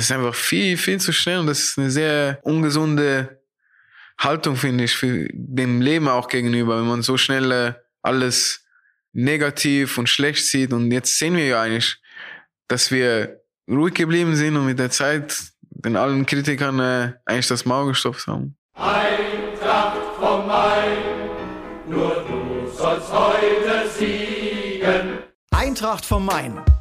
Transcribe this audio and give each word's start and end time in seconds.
Das 0.00 0.08
ist 0.08 0.16
einfach 0.16 0.34
viel, 0.34 0.78
viel 0.78 0.98
zu 0.98 1.12
schnell 1.12 1.40
und 1.40 1.46
das 1.46 1.60
ist 1.60 1.78
eine 1.78 1.90
sehr 1.90 2.38
ungesunde 2.40 3.42
Haltung, 4.16 4.56
finde 4.56 4.84
ich, 4.84 4.96
für 4.96 5.28
dem 5.30 5.82
Leben 5.82 6.08
auch 6.08 6.26
gegenüber, 6.26 6.78
wenn 6.78 6.88
man 6.88 7.02
so 7.02 7.18
schnell 7.18 7.52
äh, 7.52 7.74
alles 8.00 8.64
negativ 9.12 9.98
und 9.98 10.08
schlecht 10.08 10.46
sieht. 10.46 10.72
Und 10.72 10.90
jetzt 10.90 11.18
sehen 11.18 11.36
wir 11.36 11.44
ja 11.44 11.60
eigentlich, 11.60 12.00
dass 12.66 12.90
wir 12.90 13.42
ruhig 13.68 13.92
geblieben 13.92 14.36
sind 14.36 14.56
und 14.56 14.64
mit 14.64 14.78
der 14.78 14.90
Zeit 14.90 15.38
den 15.68 15.96
allen 15.96 16.24
Kritikern 16.24 16.80
äh, 16.80 17.12
eigentlich 17.26 17.48
das 17.48 17.66
Maul 17.66 17.88
gestopft 17.88 18.26
haben. 18.26 18.56
Eintracht 18.76 19.98
vom 20.18 20.46
Main, 20.46 20.96
nur 21.86 22.24
du 22.26 22.70
sollst 22.74 23.12
heute 23.12 23.86
siegen. 23.98 25.18
Eintracht 25.50 26.06
vom 26.06 26.24
Main, 26.24 26.58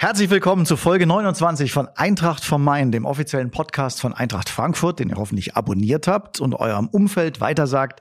Herzlich 0.00 0.30
willkommen 0.30 0.64
zu 0.64 0.78
Folge 0.78 1.06
29 1.06 1.72
von 1.72 1.86
Eintracht 1.94 2.42
vom 2.42 2.64
Main, 2.64 2.90
dem 2.90 3.04
offiziellen 3.04 3.50
Podcast 3.50 4.00
von 4.00 4.14
Eintracht 4.14 4.48
Frankfurt, 4.48 4.98
den 4.98 5.10
ihr 5.10 5.16
hoffentlich 5.16 5.56
abonniert 5.56 6.06
habt 6.08 6.40
und 6.40 6.54
eurem 6.54 6.88
Umfeld 6.88 7.42
weitersagt, 7.42 8.00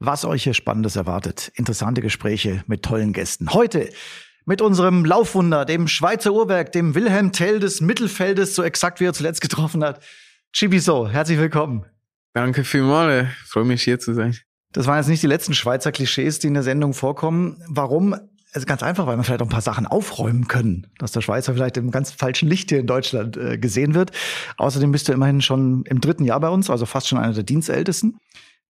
was 0.00 0.24
euch 0.24 0.42
hier 0.42 0.54
Spannendes 0.54 0.96
erwartet. 0.96 1.52
Interessante 1.54 2.00
Gespräche 2.00 2.64
mit 2.66 2.82
tollen 2.82 3.12
Gästen. 3.12 3.54
Heute 3.54 3.88
mit 4.46 4.60
unserem 4.60 5.04
Laufwunder, 5.04 5.64
dem 5.64 5.86
Schweizer 5.86 6.32
Uhrwerk, 6.32 6.72
dem 6.72 6.96
Wilhelm 6.96 7.30
Tell 7.30 7.60
des 7.60 7.80
Mittelfeldes, 7.80 8.56
so 8.56 8.64
exakt 8.64 8.98
wie 8.98 9.04
er 9.04 9.12
zuletzt 9.12 9.40
getroffen 9.40 9.84
hat. 9.84 10.02
Chibiso, 10.52 11.06
herzlich 11.06 11.38
willkommen. 11.38 11.86
Danke 12.34 12.64
vielmals, 12.64 13.28
freue 13.46 13.64
mich 13.64 13.84
hier 13.84 14.00
zu 14.00 14.12
sein. 14.12 14.36
Das 14.72 14.88
waren 14.88 14.96
jetzt 14.96 15.06
nicht 15.06 15.22
die 15.22 15.28
letzten 15.28 15.54
Schweizer 15.54 15.92
Klischees, 15.92 16.40
die 16.40 16.48
in 16.48 16.54
der 16.54 16.64
Sendung 16.64 16.94
vorkommen. 16.94 17.62
Warum? 17.68 18.16
Also 18.52 18.66
ganz 18.66 18.82
einfach, 18.82 19.06
weil 19.06 19.16
wir 19.16 19.24
vielleicht 19.24 19.42
auch 19.42 19.46
ein 19.46 19.50
paar 19.50 19.60
Sachen 19.60 19.86
aufräumen 19.86 20.48
können, 20.48 20.86
dass 20.98 21.12
der 21.12 21.20
Schweizer 21.20 21.52
vielleicht 21.52 21.76
im 21.76 21.90
ganz 21.90 22.12
falschen 22.12 22.48
Licht 22.48 22.70
hier 22.70 22.80
in 22.80 22.86
Deutschland 22.86 23.36
äh, 23.36 23.58
gesehen 23.58 23.94
wird. 23.94 24.10
Außerdem 24.56 24.90
bist 24.90 25.08
du 25.08 25.12
immerhin 25.12 25.42
schon 25.42 25.84
im 25.84 26.00
dritten 26.00 26.24
Jahr 26.24 26.40
bei 26.40 26.48
uns, 26.48 26.70
also 26.70 26.86
fast 26.86 27.08
schon 27.08 27.18
einer 27.18 27.34
der 27.34 27.42
Dienstältesten. 27.42 28.16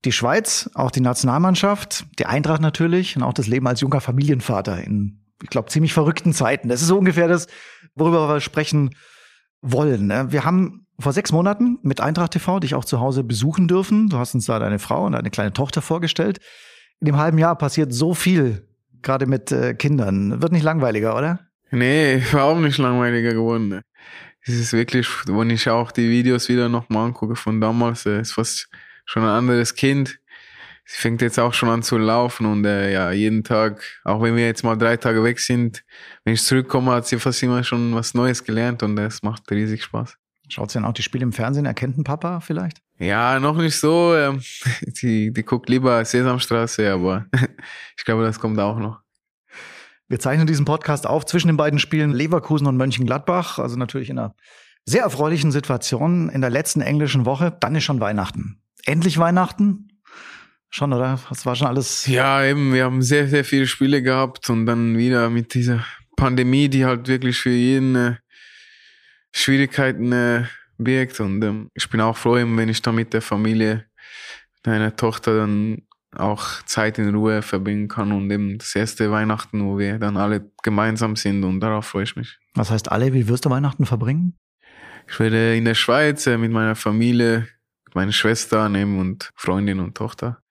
Die 0.05 0.13
Schweiz, 0.13 0.69
auch 0.75 0.91
die 0.91 1.01
Nationalmannschaft, 1.01 2.07
die 2.19 2.27
Eintracht 2.27 2.61
natürlich 2.61 3.17
und 3.17 3.23
auch 3.23 3.33
das 3.33 3.47
Leben 3.47 3.67
als 3.67 3.81
junger 3.81 4.01
Familienvater 4.01 4.83
in 4.83 5.25
ich 5.43 5.51
glaube, 5.51 5.69
ziemlich 5.69 5.93
verrückten 5.93 6.33
Zeiten. 6.33 6.69
Das 6.69 6.83
ist 6.83 6.89
so 6.89 6.99
ungefähr 6.99 7.29
das, 7.29 7.47
worüber 7.95 8.29
wir 8.29 8.41
sprechen 8.41 8.95
wollen. 9.61 10.07
Ne? 10.07 10.31
Wir 10.31 10.45
haben 10.45 10.87
vor 10.99 11.13
sechs 11.13 11.33
Monaten 11.33 11.79
mit 11.83 12.01
Eintracht 12.01 12.33
TV 12.33 12.59
dich 12.61 12.75
auch 12.75 12.85
zu 12.85 13.01
Hause 13.01 13.23
besuchen 13.23 13.69
dürfen. 13.69 14.09
Du 14.09 14.19
hast 14.19 14.35
uns 14.35 14.47
da 14.47 14.59
deine 14.59 14.79
Frau 14.79 15.07
und 15.07 15.13
deine 15.13 15.31
kleine 15.31 15.53
Tochter 15.53 15.81
vorgestellt. 15.81 16.39
In 17.01 17.07
dem 17.07 17.17
halben 17.17 17.39
Jahr 17.39 17.57
passiert 17.57 17.93
so 17.93 18.15
viel, 18.15 18.68
gerade 19.03 19.27
mit 19.27 19.53
äh, 19.53 19.75
Kindern. 19.75 20.41
Wird 20.43 20.53
nicht 20.53 20.63
langweiliger, 20.63 21.17
oder? 21.17 21.41
Nee, 21.71 22.17
überhaupt 22.33 22.61
nicht 22.61 22.79
langweiliger 22.79 23.33
geworden. 23.33 23.83
Es 24.43 24.55
ist 24.55 24.73
wirklich, 24.73 25.09
wenn 25.27 25.51
ich 25.51 25.69
auch 25.69 25.91
die 25.93 26.09
Videos 26.09 26.49
wieder 26.49 26.69
nochmal 26.69 27.07
angucke 27.07 27.37
von 27.37 27.61
damals, 27.61 28.07
äh, 28.07 28.21
ist 28.21 28.33
fast 28.33 28.69
schon 29.05 29.23
ein 29.23 29.29
anderes 29.29 29.75
Kind 29.75 30.19
sie 30.89 30.97
fängt 30.97 31.21
jetzt 31.21 31.39
auch 31.39 31.53
schon 31.53 31.69
an 31.69 31.83
zu 31.83 31.99
laufen 31.99 32.47
und 32.47 32.65
äh, 32.65 32.91
ja, 32.93 33.13
jeden 33.13 33.45
Tag, 33.45 33.85
auch 34.05 34.23
wenn 34.23 34.37
wir 34.37 34.47
jetzt 34.47 34.65
mal 34.65 34.77
drei 34.77 34.97
Tage 34.97 35.23
weg 35.23 35.39
sind, 35.39 35.85
wenn 36.25 36.33
ich 36.33 36.43
zurückkomme, 36.43 36.93
hat 36.93 37.07
sie 37.07 37.19
fast 37.19 37.43
immer 37.43 37.63
schon 37.63 37.95
was 37.95 38.15
Neues 38.15 38.43
gelernt 38.43 38.83
und 38.83 38.97
das 38.97 39.23
macht 39.23 39.51
riesig 39.51 39.83
Spaß. 39.83 40.17
Schaut 40.49 40.71
sie 40.71 40.79
dann 40.79 40.85
auch 40.85 40.95
die 40.95 41.03
Spiele 41.03 41.23
im 41.23 41.33
Fernsehen? 41.33 41.67
Erkennt 41.67 41.99
ein 41.99 42.05
Papa 42.05 42.41
vielleicht? 42.41 42.79
Ja, 42.99 43.39
noch 43.39 43.57
nicht 43.57 43.77
so. 43.77 44.15
Ähm, 44.15 44.41
die, 45.03 45.33
die 45.33 45.43
guckt 45.43 45.69
lieber 45.69 46.05
Sesamstraße, 46.05 46.91
aber 46.93 47.27
ich 47.97 48.05
glaube, 48.05 48.25
das 48.25 48.41
kommt 48.41 48.59
auch 48.59 48.79
noch. 48.79 49.01
Wir 50.09 50.19
zeichnen 50.19 50.47
diesen 50.47 50.65
Podcast 50.65 51.07
auf 51.07 51.27
zwischen 51.27 51.49
den 51.49 51.59
beiden 51.59 51.79
Spielen 51.79 52.13
Leverkusen 52.13 52.67
und 52.67 52.79
Mönchengladbach, 52.79 53.59
also 53.59 53.77
natürlich 53.77 54.09
in 54.09 54.19
einer 54.19 54.35
sehr 54.87 55.03
erfreulichen 55.03 55.53
Situation 55.53 56.31
in 56.31 56.41
der 56.41 56.49
letzten 56.49 56.81
englischen 56.81 57.27
Woche. 57.27 57.55
Dann 57.61 57.75
ist 57.75 57.85
schon 57.85 58.01
Weihnachten. 58.01 58.63
Endlich 58.87 59.19
Weihnachten. 59.19 59.89
Schon, 60.71 60.95
oder? 60.95 61.21
Das 61.29 61.45
war 61.45 61.57
schon 61.57 61.67
alles. 61.67 62.07
Ja, 62.07 62.43
eben, 62.43 62.73
wir 62.73 62.85
haben 62.85 63.03
sehr, 63.03 63.29
sehr 63.29 63.45
viele 63.45 63.67
Spiele 63.67 64.03
gehabt 64.03 64.49
und 64.49 64.65
dann 64.65 64.97
wieder 64.97 65.29
mit 65.29 65.53
dieser 65.53 65.85
Pandemie, 66.17 66.69
die 66.69 66.87
halt 66.87 67.07
wirklich 67.09 67.39
für 67.39 67.51
jeden 67.51 67.95
äh, 67.95 68.17
Schwierigkeiten 69.39 70.13
äh, 70.13 70.45
birgt. 70.79 71.21
Und 71.21 71.43
ähm, 71.43 71.71
ich 71.75 71.89
bin 71.89 72.01
auch 72.01 72.17
froh, 72.17 72.35
wenn 72.35 72.69
ich 72.69 72.83
da 72.83 72.93
mit 72.93 73.13
der 73.13 73.23
Familie, 73.23 73.87
meiner 74.67 74.95
Tochter 74.95 75.39
dann 75.39 75.83
auch 76.15 76.63
Zeit 76.65 76.99
in 76.99 77.15
Ruhe 77.15 77.43
verbringen 77.43 77.89
kann 77.89 78.13
und 78.13 78.31
eben 78.31 78.59
das 78.59 78.75
erste 78.75 79.11
Weihnachten, 79.11 79.65
wo 79.65 79.79
wir 79.79 79.99
dann 79.99 80.17
alle 80.17 80.51
gemeinsam 80.63 81.17
sind 81.17 81.45
und 81.45 81.61
darauf 81.61 81.87
freue 81.87 82.05
ich 82.05 82.17
mich. 82.17 82.39
Was 82.55 82.71
heißt 82.71 82.91
alle? 82.91 83.13
Wie 83.13 83.29
wirst 83.29 83.45
du 83.45 83.51
Weihnachten 83.51 83.87
verbringen? 83.87 84.37
Ich 85.09 85.19
werde 85.21 85.57
in 85.57 85.65
der 85.65 85.75
Schweiz 85.75 86.27
äh, 86.27 86.37
mit 86.37 86.53
meiner 86.53 86.75
Familie, 86.75 87.49
mit 87.87 87.95
meiner 87.95 88.13
Schwester 88.13 88.69
nehmen 88.69 88.99
und 88.99 89.31
Freundin 89.37 89.81
und 89.81 89.97
Tochter 89.97 90.43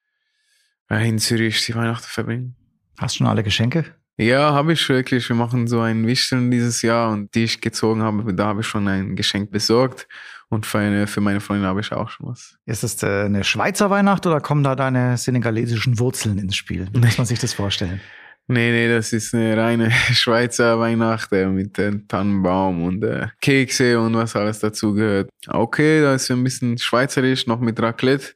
in 0.89 1.19
Zürich 1.19 1.65
die 1.65 1.75
Weihnachten 1.75 2.07
verbringen. 2.07 2.55
Hast 2.97 3.15
du 3.15 3.17
schon 3.17 3.27
alle 3.27 3.43
Geschenke? 3.43 3.96
Ja, 4.17 4.51
habe 4.53 4.73
ich 4.73 4.89
wirklich. 4.89 5.29
Wir 5.29 5.35
machen 5.35 5.67
so 5.67 5.79
ein 5.79 6.07
Wichteln 6.07 6.49
dieses 6.49 6.81
Jahr 6.81 7.11
und 7.11 7.33
die 7.35 7.43
ich 7.43 7.61
gezogen 7.61 8.01
habe, 8.01 8.33
da 8.33 8.47
habe 8.47 8.61
ich 8.61 8.67
schon 8.67 8.87
ein 8.87 9.15
Geschenk 9.15 9.51
besorgt. 9.51 10.07
Und 10.49 10.65
für, 10.65 10.79
eine, 10.79 11.07
für 11.07 11.21
meine 11.21 11.41
Freundin 11.41 11.67
habe 11.67 11.81
ich 11.81 11.91
auch 11.91 12.09
schon 12.09 12.27
was. 12.29 12.57
Ist 12.65 12.81
das 12.81 13.03
äh, 13.03 13.25
eine 13.25 13.43
Schweizer 13.43 13.89
Weihnacht 13.89 14.25
oder 14.25 14.39
kommen 14.39 14.63
da 14.63 14.75
deine 14.75 15.17
senegalesischen 15.17 15.99
Wurzeln 15.99 16.37
ins 16.37 16.55
Spiel? 16.55 16.87
Wie 16.93 16.99
muss 16.99 17.17
man 17.17 17.27
sich 17.27 17.39
das 17.39 17.53
vorstellen? 17.53 18.01
Nee, 18.49 18.71
nee, 18.71 18.87
das 18.87 19.11
ist 19.11 19.35
eine 19.35 19.57
reine 19.57 19.91
Schweizer 20.13 20.79
Weihnacht 20.79 21.33
äh, 21.33 21.47
mit 21.47 21.77
dem 21.77 22.07
Tannenbaum 22.07 22.81
und 22.81 23.03
äh, 23.03 23.27
Kekse 23.41 23.99
und 23.99 24.13
was 24.13 24.37
alles 24.37 24.59
dazu 24.59 24.93
gehört. 24.93 25.29
Okay, 25.47 25.99
da 25.99 26.15
ist 26.15 26.31
ein 26.31 26.45
bisschen 26.45 26.77
schweizerisch, 26.77 27.45
noch 27.45 27.59
mit 27.59 27.77
Raclette 27.77 28.35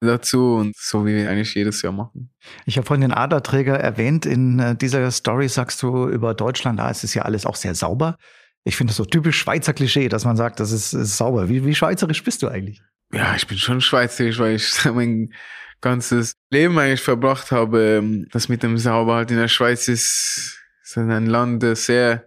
dazu 0.00 0.54
und 0.54 0.76
so 0.76 1.04
wie 1.06 1.14
wir 1.14 1.30
eigentlich 1.30 1.54
jedes 1.54 1.82
Jahr 1.82 1.92
machen. 1.92 2.30
Ich 2.66 2.76
habe 2.76 2.86
vorhin 2.86 3.02
den 3.02 3.12
Aderträger 3.12 3.78
erwähnt. 3.78 4.26
In 4.26 4.58
äh, 4.58 4.76
dieser 4.76 5.10
Story 5.10 5.48
sagst 5.48 5.82
du 5.82 6.08
über 6.08 6.34
Deutschland, 6.34 6.78
da 6.78 6.90
ist 6.90 7.04
es 7.04 7.14
ja 7.14 7.22
alles 7.22 7.46
auch 7.46 7.56
sehr 7.56 7.74
sauber. 7.74 8.16
Ich 8.64 8.76
finde 8.76 8.90
das 8.90 8.96
so 8.96 9.04
typisch 9.04 9.38
Schweizer 9.38 9.72
Klischee, 9.72 10.08
dass 10.08 10.24
man 10.24 10.36
sagt, 10.36 10.60
das 10.60 10.72
ist, 10.72 10.92
ist 10.92 11.16
sauber. 11.16 11.48
Wie, 11.48 11.64
wie 11.64 11.74
schweizerisch 11.74 12.22
bist 12.22 12.42
du 12.42 12.48
eigentlich? 12.48 12.82
Ja, 13.12 13.34
ich 13.34 13.46
bin 13.46 13.58
schon 13.58 13.80
schweizerisch, 13.80 14.38
weil 14.38 14.56
ich 14.56 14.84
mein 14.92 15.32
ganzes 15.80 16.32
Leben 16.50 16.78
eigentlich 16.78 17.02
verbracht 17.02 17.50
habe. 17.50 17.98
Ähm, 17.98 18.26
das 18.30 18.48
mit 18.48 18.62
dem 18.62 18.78
Sauber 18.78 19.16
halt 19.16 19.30
in 19.30 19.38
der 19.38 19.48
Schweiz 19.48 19.88
ist, 19.88 20.60
ist 20.82 20.98
ein 20.98 21.26
Land, 21.26 21.62
das 21.62 21.86
sehr 21.86 22.24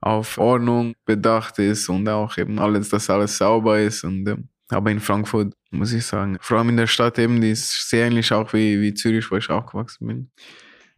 auf 0.00 0.36
Ordnung 0.38 0.94
bedacht 1.04 1.58
ist 1.58 1.88
und 1.88 2.08
auch 2.08 2.36
eben 2.36 2.58
alles, 2.58 2.88
dass 2.88 3.08
alles 3.08 3.38
sauber 3.38 3.78
ist 3.78 4.02
und 4.02 4.26
ähm, 4.28 4.48
aber 4.68 4.90
in 4.90 5.00
Frankfurt, 5.00 5.54
muss 5.72 5.92
ich 5.92 6.04
sagen, 6.04 6.36
vor 6.40 6.58
allem 6.58 6.68
in 6.70 6.76
der 6.76 6.86
Stadt 6.86 7.18
eben, 7.18 7.40
die 7.40 7.50
ist 7.50 7.88
sehr 7.88 8.06
ähnlich 8.06 8.32
auch 8.32 8.52
wie, 8.52 8.80
wie 8.80 8.94
Zürich, 8.94 9.30
wo 9.30 9.36
ich 9.36 9.50
aufgewachsen 9.50 10.06
bin. 10.06 10.30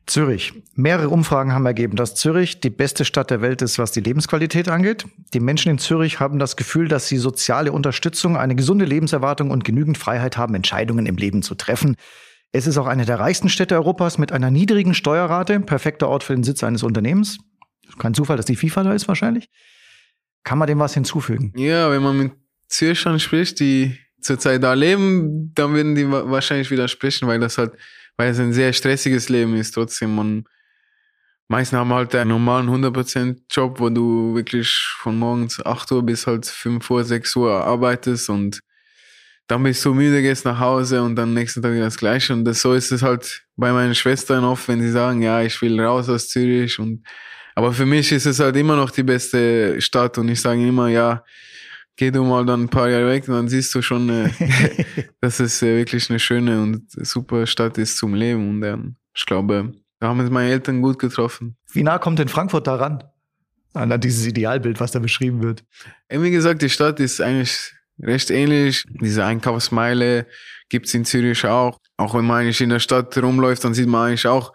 Zürich. 0.06 0.52
Mehrere 0.74 1.08
Umfragen 1.08 1.52
haben 1.52 1.64
ergeben, 1.64 1.96
dass 1.96 2.14
Zürich 2.14 2.60
die 2.60 2.70
beste 2.70 3.06
Stadt 3.06 3.30
der 3.30 3.40
Welt 3.40 3.62
ist, 3.62 3.78
was 3.78 3.90
die 3.90 4.00
Lebensqualität 4.00 4.68
angeht. 4.68 5.06
Die 5.32 5.40
Menschen 5.40 5.70
in 5.70 5.78
Zürich 5.78 6.20
haben 6.20 6.38
das 6.38 6.56
Gefühl, 6.56 6.88
dass 6.88 7.08
sie 7.08 7.16
soziale 7.16 7.72
Unterstützung, 7.72 8.36
eine 8.36 8.54
gesunde 8.54 8.84
Lebenserwartung 8.84 9.50
und 9.50 9.64
genügend 9.64 9.96
Freiheit 9.96 10.36
haben, 10.36 10.54
Entscheidungen 10.54 11.06
im 11.06 11.16
Leben 11.16 11.42
zu 11.42 11.54
treffen. 11.54 11.96
Es 12.52 12.66
ist 12.66 12.76
auch 12.76 12.86
eine 12.86 13.06
der 13.06 13.18
reichsten 13.18 13.48
Städte 13.48 13.74
Europas 13.76 14.18
mit 14.18 14.30
einer 14.30 14.50
niedrigen 14.50 14.94
Steuerrate, 14.94 15.58
perfekter 15.60 16.08
Ort 16.08 16.22
für 16.22 16.34
den 16.34 16.44
Sitz 16.44 16.62
eines 16.62 16.82
Unternehmens. 16.82 17.38
Kein 17.98 18.14
Zufall, 18.14 18.36
dass 18.36 18.46
die 18.46 18.56
FIFA 18.56 18.84
da 18.84 18.92
ist 18.92 19.08
wahrscheinlich. 19.08 19.48
Kann 20.42 20.58
man 20.58 20.68
dem 20.68 20.78
was 20.78 20.94
hinzufügen? 20.94 21.52
Ja, 21.56 21.90
wenn 21.90 22.02
man 22.02 22.16
mit 22.18 22.32
Zürchern 22.68 23.18
spricht, 23.18 23.60
die 23.60 23.98
zurzeit 24.24 24.62
da 24.62 24.72
leben, 24.72 25.52
dann 25.54 25.74
würden 25.74 25.94
die 25.94 26.10
wahrscheinlich 26.10 26.70
widersprechen, 26.70 27.28
weil 27.28 27.38
das 27.38 27.58
halt, 27.58 27.72
weil 28.16 28.30
es 28.30 28.38
ein 28.38 28.52
sehr 28.52 28.72
stressiges 28.72 29.28
Leben 29.28 29.54
ist. 29.56 29.72
Trotzdem, 29.72 30.14
man, 30.14 30.44
meisten 31.48 31.76
haben 31.76 31.92
halt 31.92 32.14
einen 32.14 32.30
normalen 32.30 32.68
100% 32.68 33.36
Job, 33.50 33.80
wo 33.80 33.90
du 33.90 34.34
wirklich 34.34 34.70
von 34.98 35.18
morgens 35.18 35.64
8 35.64 35.92
Uhr 35.92 36.04
bis 36.04 36.26
halt 36.26 36.46
5 36.46 36.88
Uhr, 36.90 37.04
6 37.04 37.36
Uhr 37.36 37.52
arbeitest 37.52 38.30
und 38.30 38.60
dann 39.46 39.62
bist 39.62 39.84
du 39.84 39.92
müde, 39.92 40.22
gehst 40.22 40.46
nach 40.46 40.58
Hause 40.58 41.02
und 41.02 41.16
dann 41.16 41.34
nächsten 41.34 41.60
Tag 41.60 41.76
das 41.78 41.98
Gleiche. 41.98 42.32
Und 42.32 42.46
das, 42.46 42.62
so 42.62 42.72
ist 42.72 42.90
es 42.92 43.02
halt 43.02 43.44
bei 43.56 43.72
meinen 43.72 43.94
Schwestern 43.94 44.42
oft, 44.42 44.68
wenn 44.68 44.80
sie 44.80 44.90
sagen, 44.90 45.20
ja, 45.20 45.42
ich 45.42 45.60
will 45.60 45.78
raus 45.78 46.08
aus 46.08 46.28
Zürich 46.28 46.78
und, 46.78 47.04
aber 47.54 47.72
für 47.72 47.86
mich 47.86 48.10
ist 48.10 48.26
es 48.26 48.40
halt 48.40 48.56
immer 48.56 48.74
noch 48.74 48.90
die 48.90 49.02
beste 49.02 49.80
Stadt 49.80 50.16
und 50.18 50.28
ich 50.28 50.40
sage 50.40 50.66
immer, 50.66 50.88
ja, 50.88 51.22
geh 51.96 52.10
du 52.10 52.24
mal 52.24 52.44
dann 52.44 52.64
ein 52.64 52.68
paar 52.68 52.88
Jahre 52.88 53.08
weg 53.08 53.28
und 53.28 53.34
dann 53.34 53.48
siehst 53.48 53.74
du 53.74 53.82
schon, 53.82 54.08
äh, 54.08 54.30
dass 55.20 55.40
es 55.40 55.62
äh, 55.62 55.76
wirklich 55.76 56.10
eine 56.10 56.18
schöne 56.18 56.60
und 56.60 56.84
super 56.88 57.46
Stadt 57.46 57.78
ist 57.78 57.98
zum 57.98 58.14
Leben. 58.14 58.48
Und 58.48 58.62
ähm, 58.62 58.96
ich 59.14 59.24
glaube, 59.26 59.72
da 60.00 60.08
haben 60.08 60.20
es 60.20 60.30
meine 60.30 60.50
Eltern 60.50 60.82
gut 60.82 60.98
getroffen. 60.98 61.56
Wie 61.72 61.82
nah 61.82 61.98
kommt 61.98 62.18
denn 62.18 62.28
Frankfurt 62.28 62.66
daran? 62.66 63.04
An 63.72 64.00
dieses 64.00 64.24
Idealbild, 64.26 64.78
was 64.78 64.92
da 64.92 65.00
beschrieben 65.00 65.42
wird. 65.42 65.64
Wie 66.08 66.30
gesagt, 66.30 66.62
die 66.62 66.70
Stadt 66.70 67.00
ist 67.00 67.20
eigentlich 67.20 67.72
recht 68.00 68.30
ähnlich. 68.30 68.84
Diese 68.88 69.24
Einkaufsmeile 69.24 70.26
gibt's 70.68 70.94
in 70.94 71.04
Zürich 71.04 71.44
auch. 71.44 71.80
Auch 71.96 72.14
wenn 72.14 72.24
man 72.24 72.42
eigentlich 72.42 72.60
in 72.60 72.70
der 72.70 72.78
Stadt 72.78 73.16
rumläuft, 73.18 73.64
dann 73.64 73.74
sieht 73.74 73.88
man 73.88 74.08
eigentlich 74.08 74.28
auch 74.28 74.52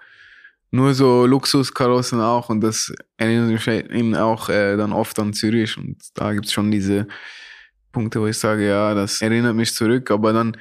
nur 0.71 0.94
so 0.94 1.25
Luxuskarossen 1.25 2.21
auch 2.21 2.50
und 2.50 2.62
das 2.62 2.94
erinnert 3.18 3.50
mich 3.50 3.68
eben 3.68 4.16
auch 4.16 4.50
äh, 4.50 4.77
dann 4.77 4.94
oft 4.94 5.18
an 5.19 5.33
Zürich 5.33 5.77
und 5.77 5.98
da 6.13 6.33
gibt's 6.33 6.54
schon 6.54 6.71
diese 6.71 7.07
Punkte, 7.92 8.21
wo 8.21 8.27
ich 8.27 8.38
sage, 8.38 8.68
ja, 8.68 8.94
das 8.94 9.21
erinnert 9.21 9.56
mich 9.56 9.74
zurück, 9.74 10.12
aber 10.12 10.33
dann 10.33 10.56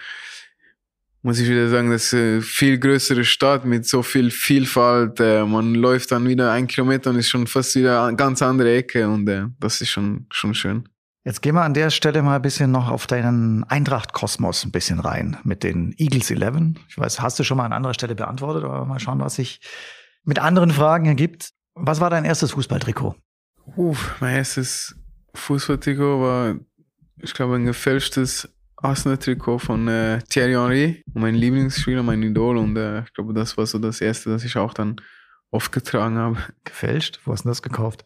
muss 1.22 1.40
ich 1.40 1.48
wieder 1.48 1.68
sagen, 1.68 1.90
das 1.90 2.06
ist 2.06 2.14
eine 2.14 2.42
viel 2.42 2.78
größere 2.78 3.24
Stadt 3.24 3.64
mit 3.64 3.86
so 3.86 4.02
viel 4.02 4.30
Vielfalt. 4.30 5.20
Äh, 5.20 5.44
man 5.44 5.74
läuft 5.74 6.12
dann 6.12 6.26
wieder 6.28 6.52
ein 6.52 6.66
Kilometer 6.66 7.10
und 7.10 7.16
ist 7.16 7.28
schon 7.28 7.46
fast 7.46 7.74
wieder 7.74 8.04
eine 8.04 8.16
ganz 8.16 8.40
andere 8.40 8.76
Ecke 8.76 9.08
und 9.08 9.28
äh, 9.28 9.46
das 9.58 9.80
ist 9.80 9.90
schon, 9.90 10.26
schon 10.30 10.54
schön. 10.54 10.88
Jetzt 11.28 11.42
gehen 11.42 11.56
wir 11.56 11.62
an 11.62 11.74
der 11.74 11.90
Stelle 11.90 12.22
mal 12.22 12.36
ein 12.36 12.40
bisschen 12.40 12.70
noch 12.70 12.88
auf 12.88 13.06
deinen 13.06 13.62
Eintracht-Kosmos 13.64 14.64
ein 14.64 14.70
bisschen 14.70 14.98
rein 14.98 15.36
mit 15.44 15.62
den 15.62 15.94
Eagles 15.98 16.30
11. 16.30 16.78
Ich 16.88 16.96
weiß, 16.96 17.20
hast 17.20 17.38
du 17.38 17.44
schon 17.44 17.58
mal 17.58 17.66
an 17.66 17.74
anderer 17.74 17.92
Stelle 17.92 18.14
beantwortet, 18.14 18.64
aber 18.64 18.86
mal 18.86 18.98
schauen, 18.98 19.20
was 19.20 19.34
sich 19.34 19.60
mit 20.24 20.38
anderen 20.38 20.70
Fragen 20.70 21.04
ergibt. 21.04 21.50
Was 21.74 22.00
war 22.00 22.08
dein 22.08 22.24
erstes 22.24 22.52
Fußballtrikot? 22.52 23.14
Uff, 23.76 24.16
mein 24.20 24.36
erstes 24.36 24.96
Fußballtrikot 25.34 26.22
war, 26.22 26.54
ich 27.18 27.34
glaube, 27.34 27.56
ein 27.56 27.66
gefälschtes 27.66 28.48
Arsenal-Trikot 28.76 29.58
von 29.58 29.86
äh, 29.86 30.20
Thierry 30.30 30.54
Henry, 30.54 31.04
mein 31.12 31.34
Lieblingsspieler, 31.34 32.02
mein 32.02 32.22
Idol. 32.22 32.56
Und 32.56 32.74
äh, 32.78 33.02
ich 33.02 33.12
glaube, 33.12 33.34
das 33.34 33.54
war 33.58 33.66
so 33.66 33.78
das 33.78 34.00
erste, 34.00 34.30
das 34.30 34.44
ich 34.44 34.56
auch 34.56 34.72
dann 34.72 34.96
oft 35.50 35.72
getragen 35.72 36.16
habe. 36.16 36.38
Gefälscht? 36.64 37.20
Wo 37.26 37.32
hast 37.32 37.44
du 37.44 37.50
das 37.50 37.60
gekauft? 37.60 38.04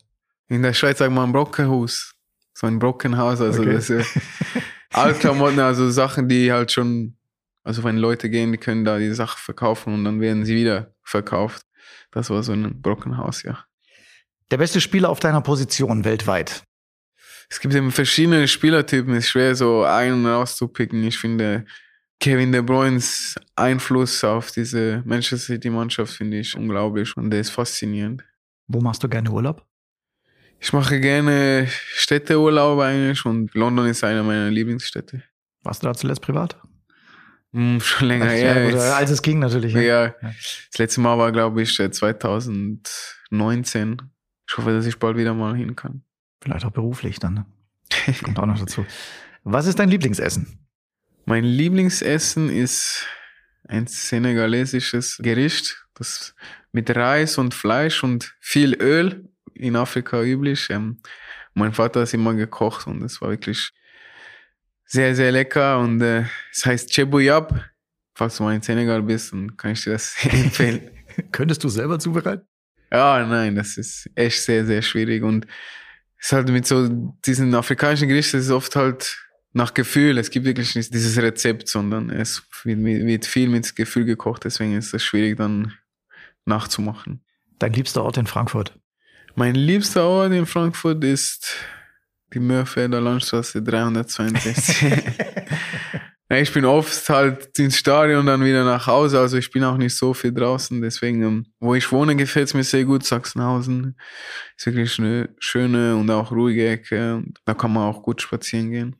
In 0.49 0.63
der 0.63 0.73
Schweiz 0.73 0.99
sagt 0.99 1.13
man 1.13 1.31
Brockenhaus. 1.31 2.17
So 2.55 2.67
ein 2.67 2.79
Brockenhaus. 2.79 3.41
Also 3.41 3.63
okay. 3.63 3.73
das 3.73 3.91
äh, 3.91 4.05
Altklamotten, 4.91 5.61
also 5.61 5.91
Sachen, 5.91 6.29
die 6.29 6.53
halt 6.53 6.73
schon, 6.73 7.17
also 7.65 7.83
wenn 7.85 7.97
Leute 7.97 8.29
gehen, 8.31 8.53
die 8.53 8.59
können 8.59 8.85
da 8.85 8.99
die 8.99 9.13
Sachen 9.13 9.39
verkaufen 9.39 9.95
und 9.95 10.05
dann 10.05 10.21
werden 10.21 10.45
sie 10.45 10.55
wieder 10.55 10.95
verkauft. 11.03 11.67
Das 12.11 12.31
war 12.31 12.43
so 12.43 12.53
ein 12.53 12.83
Brockenhaus, 12.83 13.43
ja. 13.43 13.65
Der 14.51 14.59
beste 14.59 14.81
Spieler 14.81 15.09
auf 15.09 15.19
deiner 15.19 15.41
Position 15.41 16.05
weltweit? 16.05 16.63
Es 17.49 17.59
gibt 17.61 17.75
eben 17.75 17.91
verschiedene 17.91 18.47
Spielertypen. 18.49 19.15
Es 19.15 19.25
ist 19.25 19.31
schwer, 19.31 19.55
so 19.55 19.85
einen 19.85 20.27
rauszupicken. 20.27 21.03
Ich 21.05 21.19
finde, 21.19 21.65
Kevin 22.21 22.53
De 22.53 22.63
Bruynes 22.63 23.35
Einfluss 23.57 24.23
auf 24.25 24.53
diese 24.53 25.03
Manchester 25.05 25.55
City-Mannschaft 25.55 26.15
finde 26.15 26.39
ich 26.39 26.57
unglaublich 26.57 27.17
und 27.17 27.31
der 27.31 27.41
ist 27.41 27.51
faszinierend. 27.51 28.25
Wo 28.69 28.81
machst 28.81 29.03
du 29.03 29.09
gerne 29.09 29.31
Urlaub? 29.31 29.67
Ich 30.64 30.73
mache 30.73 31.00
gerne 31.00 31.67
Städteurlaub 31.69 32.79
eigentlich 32.79 33.26
und 33.26 33.53
London 33.53 33.88
ist 33.88 34.05
eine 34.05 34.23
meiner 34.23 34.49
Lieblingsstädte. 34.49 35.25
Warst 35.64 35.82
du 35.82 35.88
da 35.88 35.94
zuletzt 35.94 36.23
privat? 36.23 36.56
Hm, 37.53 37.81
schon 37.81 38.06
länger 38.06 38.26
her. 38.26 38.70
Ja, 38.70 38.76
ja, 38.76 38.94
als 38.94 39.11
es 39.11 39.23
ging 39.23 39.41
natürlich. 39.41 39.75
Ja. 39.75 39.82
ja. 39.82 40.14
Das 40.23 40.79
letzte 40.79 41.00
Mal 41.00 41.19
war, 41.19 41.32
glaube 41.32 41.62
ich, 41.62 41.76
2019. 41.76 44.03
Ich 44.49 44.56
hoffe, 44.56 44.73
dass 44.73 44.87
ich 44.87 45.00
bald 45.00 45.17
wieder 45.17 45.35
mal 45.35 45.56
hin 45.56 45.75
kann. 45.75 46.05
Vielleicht 46.41 46.65
auch 46.65 46.70
beruflich 46.70 47.19
dann. 47.19 47.35
Ne? 47.35 47.44
Kommt 48.23 48.38
auch 48.38 48.47
noch 48.47 48.61
dazu. 48.61 48.87
Was 49.43 49.67
ist 49.67 49.81
dein 49.81 49.88
Lieblingsessen? 49.88 50.61
Mein 51.25 51.43
Lieblingsessen 51.43 52.50
ist 52.50 53.05
ein 53.67 53.88
senegalesisches 53.88 55.19
Gericht, 55.25 55.85
das 55.94 56.37
mit 56.70 56.88
Reis 56.94 57.37
und 57.37 57.53
Fleisch 57.53 58.05
und 58.05 58.37
viel 58.38 58.81
Öl 58.81 59.29
in 59.55 59.77
Afrika 59.77 60.23
üblich. 60.23 60.69
Ähm, 60.71 60.99
mein 61.55 61.73
Vater 61.73 62.01
hat 62.01 62.15
immer 62.15 62.35
gekocht 62.35 62.87
und 62.87 63.03
es 63.03 63.21
war 63.21 63.31
wirklich 63.31 63.73
sehr, 64.85 65.15
sehr 65.15 65.33
lecker 65.33 65.79
und 65.79 66.01
äh, 66.03 66.25
es 66.53 66.67
heißt 66.67 66.93
Chebouyab. 66.93 67.65
Falls 68.15 68.37
du 68.37 68.43
mal 68.43 68.55
in 68.55 68.63
Senegal 68.63 69.03
bist, 69.03 69.33
dann 69.33 69.57
kann 69.57 69.73
ich 69.73 69.85
dir 69.85 69.93
das 69.93 70.17
empfehlen. 70.25 70.91
Könntest 71.31 71.65
du 71.65 71.69
selber 71.69 71.99
zubereiten? 71.99 72.47
Ja, 72.93 73.25
nein, 73.27 73.55
das 73.55 73.79
ist 73.79 74.11
echt 74.15 74.43
sehr, 74.43 74.67
sehr 74.67 74.83
schwierig 74.83 75.23
und 75.23 75.47
es 76.19 76.27
ist 76.27 76.33
halt 76.33 76.49
mit 76.51 76.67
so 76.67 76.89
diesen 77.25 77.55
afrikanischen 77.55 78.09
Gerichten 78.09 78.37
ist 78.37 78.51
oft 78.51 78.77
halt 78.77 79.19
nach 79.55 79.75
Gefühl. 79.75 80.19
Es 80.19 80.31
gibt 80.31 80.47
wirklich 80.47 80.75
nicht 80.75 80.93
dieses 80.93 81.17
Rezept, 81.17 81.69
sondern 81.69 82.11
es 82.11 82.43
wird, 82.65 82.79
wird 82.85 83.27
viel 83.27 83.49
mit 83.49 83.75
Gefühl 83.75 84.05
gekocht, 84.05 84.45
deswegen 84.45 84.77
ist 84.77 84.93
es 84.93 85.03
schwierig 85.03 85.39
dann 85.39 85.73
nachzumachen. 86.45 87.25
Dein 87.59 87.73
liebster 87.73 88.03
Ort 88.03 88.19
in 88.19 88.27
Frankfurt? 88.27 88.79
Mein 89.34 89.55
liebster 89.55 90.05
Ort 90.05 90.32
in 90.32 90.44
Frankfurt 90.44 91.02
ist 91.05 91.56
die 92.34 92.38
Mörfelder 92.38 93.00
Landstraße 93.00 93.62
362. 93.62 94.93
ich 96.29 96.52
bin 96.52 96.67
oft 96.67 97.08
halt 97.08 97.58
ins 97.58 97.79
Stadion 97.79 98.20
und 98.20 98.26
dann 98.26 98.44
wieder 98.44 98.64
nach 98.64 98.87
Hause, 98.87 99.19
also 99.19 99.38
ich 99.38 99.50
bin 99.50 99.64
auch 99.64 99.79
nicht 99.79 99.96
so 99.96 100.12
viel 100.12 100.32
draußen, 100.32 100.82
deswegen, 100.82 101.23
ähm, 101.23 101.46
wo 101.61 101.75
ich 101.75 101.90
wohne, 101.93 102.14
gefällt 102.14 102.49
es 102.49 102.55
mir 102.55 102.64
sehr 102.64 102.84
gut. 102.84 103.05
Sachsenhausen 103.05 103.96
ist 104.56 104.67
wirklich 104.67 104.99
eine 104.99 105.31
schöne 105.38 105.96
und 105.96 106.11
auch 106.11 106.31
ruhige 106.31 106.69
Ecke 106.69 107.25
da 107.46 107.55
kann 107.55 107.73
man 107.73 107.84
auch 107.84 108.02
gut 108.02 108.20
spazieren 108.20 108.70
gehen. 108.70 108.96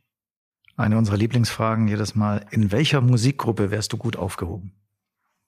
Eine 0.77 0.97
unserer 0.97 1.19
Lieblingsfragen 1.19 1.89
jedes 1.89 2.15
Mal, 2.15 2.47
in 2.51 2.73
welcher 2.73 3.03
Musikgruppe 3.03 3.71
wärst 3.71 3.93
du 3.93 3.99
gut 3.99 4.17
aufgehoben? 4.17 4.73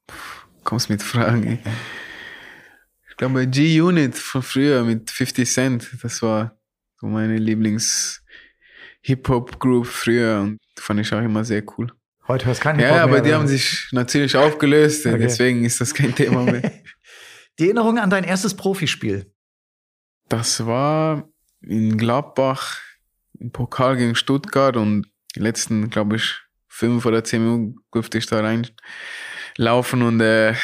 Puh, 0.07 0.15
kommst 0.63 0.91
mit 0.91 1.03
Fragen. 1.03 1.59
Ich 3.15 3.19
glaube 3.19 3.47
G-Unit 3.47 4.17
von 4.17 4.43
früher 4.43 4.83
mit 4.83 5.09
50 5.09 5.49
Cent, 5.49 5.89
das 6.03 6.21
war 6.21 6.59
so 6.97 7.07
meine 7.07 7.37
Lieblings-Hip-Hop-Group 7.37 9.87
früher 9.87 10.41
und 10.41 10.59
fand 10.77 10.99
ich 10.99 11.15
auch 11.15 11.21
immer 11.21 11.45
sehr 11.45 11.63
cool. 11.79 11.93
Heute 12.27 12.47
hörst 12.47 12.59
du 12.59 12.65
keinen 12.65 12.81
Ja, 12.81 13.05
aber 13.05 13.21
die 13.21 13.33
haben 13.33 13.47
sich 13.47 13.87
natürlich 13.93 14.37
aufgelöst, 14.37 15.07
okay. 15.07 15.17
deswegen 15.17 15.65
ist 15.65 15.81
das 15.81 15.95
kein 15.95 16.13
Thema 16.13 16.43
mehr. 16.43 16.73
Die 17.61 17.67
Erinnerung 17.67 18.01
an 18.01 18.11
dein 18.11 18.25
erstes 18.25 18.57
Profispiel? 18.57 19.33
Das 20.29 20.67
war 20.67 21.29
in 21.61 21.97
Gladbach 21.97 22.81
im 23.39 23.53
Pokal 23.53 23.97
gegen 23.97 24.17
Stuttgart 24.17 24.77
und 24.77 25.07
die 25.37 25.41
letzten, 25.41 25.89
glaube 25.89 26.17
ich, 26.17 26.35
fünf 26.67 27.07
oder 27.07 27.23
zehn 27.23 27.45
Minuten 27.45 27.77
durfte 27.93 28.19
ich 28.19 28.27
da 28.27 28.41
reinlaufen 28.41 30.03
und 30.03 30.21
äh, 30.21 30.55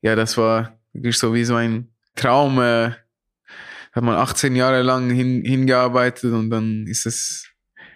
ja, 0.00 0.14
das 0.14 0.36
war 0.36 0.78
wirklich 0.92 1.18
so 1.18 1.34
wie 1.34 1.44
so 1.44 1.54
ein 1.54 1.88
Traum, 2.14 2.58
äh, 2.60 2.92
hat 3.92 4.04
man 4.04 4.16
18 4.16 4.56
Jahre 4.56 4.82
lang 4.82 5.10
hin, 5.10 5.42
hingearbeitet 5.44 6.32
und 6.32 6.50
dann 6.50 6.86
ist 6.86 7.06
es 7.06 7.48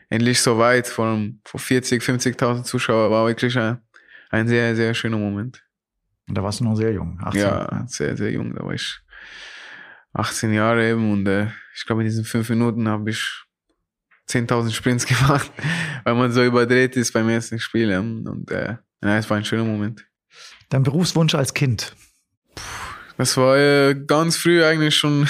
endlich 0.09 0.41
so 0.41 0.59
weit. 0.59 0.87
Vor, 0.87 1.19
vor 1.45 1.61
40, 1.61 2.03
50.000 2.03 2.65
Zuschauer 2.65 3.11
war 3.11 3.27
wirklich 3.27 3.59
ein, 3.59 3.81
ein 4.31 4.47
sehr, 4.49 4.77
sehr 4.77 4.95
schöner 4.95 5.19
Moment. 5.19 5.63
Und 6.29 6.37
da 6.37 6.43
warst 6.43 6.61
du 6.61 6.65
noch 6.65 6.75
sehr 6.75 6.93
jung, 6.93 7.19
18. 7.23 7.41
Ja, 7.41 7.85
sehr, 7.87 8.17
sehr 8.17 8.31
jung. 8.31 8.55
Da 8.55 8.65
war 8.65 8.75
ich 8.75 9.01
18 10.13 10.53
Jahre 10.53 10.91
eben 10.91 11.13
und 11.13 11.27
äh, 11.27 11.49
ich 11.75 11.85
glaube, 11.87 12.03
in 12.03 12.09
diesen 12.09 12.25
fünf 12.25 12.49
Minuten 12.49 12.89
habe 12.89 13.11
ich 13.11 13.45
10.000 14.29 14.73
Sprints 14.73 15.07
gemacht, 15.07 15.51
weil 16.05 16.15
man 16.15 16.33
so 16.33 16.45
überdreht 16.45 16.97
ist 16.97 17.13
beim 17.13 17.29
ersten 17.29 17.59
Spiel. 17.59 17.97
Und 17.97 18.51
äh, 18.51 18.77
ja, 19.03 19.19
es 19.19 19.31
war 19.31 19.37
ein 19.37 19.45
schöner 19.45 19.65
Moment. 19.65 20.07
Dein 20.69 20.83
Berufswunsch 20.83 21.35
als 21.35 21.55
Kind? 21.55 21.95
Das 23.17 23.37
war 23.37 23.57
äh, 23.57 23.95
ganz 23.95 24.37
früh 24.37 24.63
eigentlich 24.65 24.95
schon 24.95 25.29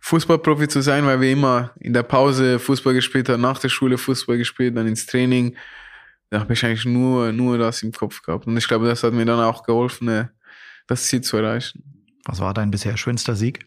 Fußballprofi 0.00 0.66
zu 0.66 0.82
sein, 0.82 1.06
weil 1.06 1.20
wir 1.20 1.30
immer 1.30 1.72
in 1.78 1.92
der 1.92 2.02
Pause 2.02 2.58
Fußball 2.58 2.92
gespielt 2.92 3.28
haben, 3.28 3.40
nach 3.40 3.58
der 3.58 3.68
Schule 3.68 3.98
Fußball 3.98 4.36
gespielt, 4.36 4.76
dann 4.76 4.88
ins 4.88 5.06
Training. 5.06 5.56
Da 6.30 6.40
habe 6.40 6.52
ich 6.54 6.64
eigentlich 6.64 6.84
nur, 6.84 7.30
nur 7.30 7.56
das 7.56 7.82
im 7.82 7.92
Kopf 7.92 8.22
gehabt. 8.22 8.46
Und 8.46 8.56
ich 8.56 8.66
glaube, 8.66 8.88
das 8.88 9.04
hat 9.04 9.12
mir 9.12 9.24
dann 9.24 9.38
auch 9.38 9.62
geholfen, 9.62 10.08
äh, 10.08 10.26
das 10.88 11.04
Ziel 11.04 11.20
zu 11.20 11.36
erreichen. 11.36 11.84
Was 12.24 12.40
war 12.40 12.52
dein 12.52 12.70
bisher 12.70 12.96
schönster 12.96 13.36
Sieg? 13.36 13.66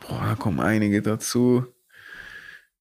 Boah, 0.00 0.24
da 0.26 0.34
kommen 0.34 0.60
einige 0.60 1.02
dazu. 1.02 1.66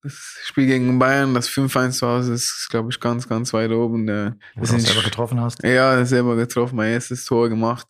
Das 0.01 0.13
Spiel 0.43 0.67
gegen 0.67 0.97
Bayern, 0.99 1.33
das 1.33 1.49
5-1 1.49 1.91
zu 1.91 2.07
Hause, 2.07 2.33
ist, 2.33 2.67
glaube 2.69 2.89
ich, 2.91 2.99
ganz, 2.99 3.27
ganz 3.27 3.53
weit 3.53 3.71
oben. 3.71 4.07
Wo 4.55 4.65
du 4.65 4.79
selber 4.79 5.03
getroffen 5.03 5.39
hast? 5.39 5.63
Ja, 5.63 6.03
selber 6.05 6.35
getroffen, 6.35 6.75
mein 6.75 6.91
erstes 6.91 7.25
Tor 7.25 7.49
gemacht. 7.49 7.87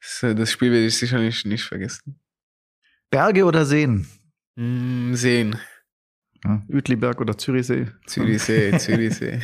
Das, 0.00 0.36
das 0.36 0.52
Spiel 0.52 0.72
werde 0.72 0.86
ich 0.86 0.96
sicherlich 0.96 1.44
nicht 1.44 1.64
vergessen. 1.64 2.20
Berge 3.10 3.44
oder 3.44 3.64
Seen? 3.64 4.06
Mm, 4.56 5.14
Seen. 5.14 5.56
Ja, 6.44 6.62
Uetliberg 6.68 7.20
oder 7.20 7.36
Zürichsee? 7.36 7.88
Zürichsee, 8.06 8.76
Zürichsee. 8.78 9.40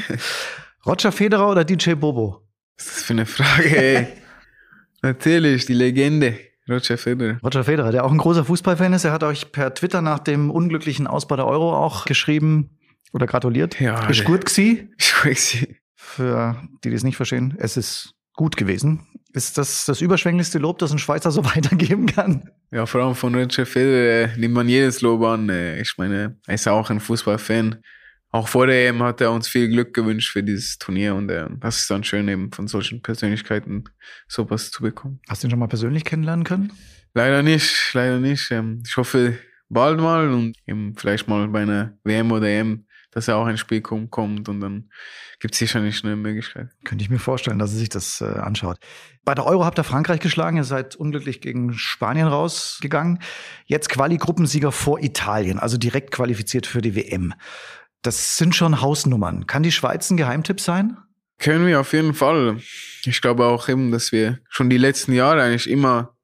Roger 0.87 1.13
Federer 1.13 1.51
oder 1.51 1.65
DJ 1.65 1.95
Bobo? 1.95 2.47
Was 2.77 2.87
ist 2.87 2.97
das 2.97 3.03
für 3.05 3.13
eine 3.13 3.27
Frage, 3.27 3.77
ey? 3.77 4.07
Natürlich, 5.03 5.67
die 5.67 5.75
Legende. 5.75 6.39
Roger 6.69 6.97
Federer. 6.97 7.39
Roger 7.43 7.65
Federer, 7.65 7.91
der 7.91 8.05
auch 8.05 8.13
ein 8.13 8.19
großer 8.19 8.45
Fußballfan 8.45 8.93
ist. 8.93 9.05
Er 9.05 9.13
hat 9.13 9.25
euch 9.25 9.51
per 9.51 9.75
Twitter 9.75 10.01
nach 10.01 10.21
dem 10.21 10.51
unglücklichen 10.51 11.07
Ausbau 11.07 11.37
der 11.37 11.47
Euro 11.47 11.77
auch 11.77 12.05
geschrieben, 12.05 12.79
oder 13.13 13.27
gratuliert. 13.27 13.79
Ja, 13.81 14.09
ist 14.09 14.25
gut 14.25 14.47
gewesen. 14.47 14.89
Für 15.95 16.61
die, 16.83 16.91
die 16.91 16.97
es 16.97 17.05
nicht 17.05 17.17
verstehen, 17.17 17.55
es 17.59 17.77
ist 17.77 18.15
gut 18.35 18.57
gewesen. 18.57 19.07
Ist 19.35 19.57
das 19.57 19.87
das 19.87 20.01
überschwänglichste 20.01 20.59
Lob, 20.59 20.79
das 20.79 20.93
ein 20.93 20.99
Schweizer 20.99 21.31
so 21.31 21.45
weitergeben 21.57 22.07
kann? 22.07 22.51
Ja, 22.71 22.87
vor 22.87 23.03
allem 23.03 23.15
von 23.15 23.35
Roger 23.35 23.67
Federer 23.67 24.33
äh, 24.33 24.37
nimmt 24.37 24.55
man 24.55 24.69
jedes 24.69 25.01
Lob 25.01 25.23
an. 25.23 25.49
Äh, 25.49 25.81
ich 25.81 25.95
meine, 25.97 26.37
er 26.47 26.55
ist 26.55 26.69
auch 26.69 26.91
ein 26.91 27.01
Fußballfan. 27.01 27.83
Auch 28.31 28.49
vor 28.49 28.67
der 28.67 28.89
EM 28.89 29.03
hat 29.03 29.21
er 29.21 29.31
uns 29.31 29.47
viel 29.47 29.69
Glück 29.69 29.93
gewünscht 29.93 30.33
für 30.33 30.43
dieses 30.43 30.79
Turnier 30.79 31.15
und 31.15 31.31
äh, 31.31 31.49
das 31.61 31.81
ist 31.81 31.91
dann 31.91 32.03
schön, 32.03 32.29
eben 32.29 32.51
von 32.51 32.67
solchen 32.67 33.03
Persönlichkeiten 33.03 33.85
sowas 34.27 34.71
zu 34.71 34.83
bekommen. 34.83 35.21
Hast 35.29 35.43
du 35.43 35.49
ihn 35.49 35.51
schon 35.51 35.59
mal 35.59 35.67
persönlich 35.67 36.05
kennenlernen 36.05 36.45
können? 36.45 36.73
Leider 37.13 37.43
nicht, 37.43 37.93
leider 37.93 38.19
nicht. 38.21 38.51
Ähm, 38.51 38.83
ich 38.87 38.97
hoffe 38.97 39.39
bald 39.69 40.01
mal 40.01 40.31
und 40.31 40.57
eben 40.67 40.95
vielleicht 40.97 41.29
mal 41.29 41.47
bei 41.49 41.63
einer 41.63 41.99
WM 42.05 42.33
oder 42.33 42.49
EM 42.49 42.87
dass 43.13 43.29
er 43.29 43.37
auch 43.37 43.47
ins 43.47 43.61
Spiel 43.61 43.81
kommt, 43.81 44.11
kommt 44.11 44.49
und 44.49 44.61
dann 44.61 44.91
gibt 45.39 45.55
es 45.55 45.59
sicherlich 45.59 46.03
eine 46.05 46.17
Möglichkeit. 46.17 46.71
Könnte 46.85 47.05
ich 47.05 47.11
mir 47.11 47.19
vorstellen, 47.19 47.59
dass 47.59 47.73
er 47.73 47.79
sich 47.79 47.89
das 47.89 48.21
äh, 48.21 48.25
anschaut. 48.25 48.79
Bei 49.25 49.35
der 49.35 49.47
Euro 49.47 49.65
habt 49.65 49.79
ihr 49.79 49.85
Frankreich 49.85 50.21
geschlagen, 50.21 50.57
ihr 50.57 50.65
seid 50.65 50.97
unglücklich 50.97 51.41
gegen 51.41 51.75
Spanien 51.75 52.27
rausgegangen. 52.27 53.21
Jetzt 53.67 53.89
Quali-Gruppensieger 53.89 54.73
vor 54.73 55.01
Italien, 55.01 55.59
also 55.59 55.77
direkt 55.77 56.11
qualifiziert 56.11 56.67
für 56.67 56.81
die 56.81 56.97
WM. 56.97 57.35
Das 58.01 58.37
sind 58.37 58.55
schon 58.55 58.81
Hausnummern. 58.81 59.47
Kann 59.47 59.63
die 59.63 59.73
Schweiz 59.73 60.11
ein 60.11 60.17
Geheimtipp 60.17 60.61
sein? 60.61 60.97
Können 61.39 61.67
wir 61.67 61.81
auf 61.81 61.93
jeden 61.93 62.15
Fall. 62.15 62.59
Ich 63.05 63.21
glaube 63.21 63.47
auch 63.47 63.69
eben, 63.69 63.91
dass 63.93 64.13
wir 64.13 64.39
schon 64.49 64.71
die 64.71 64.79
letzten 64.79 65.13
Jahre 65.13 65.43
eigentlich 65.43 65.69
immer 65.69 66.17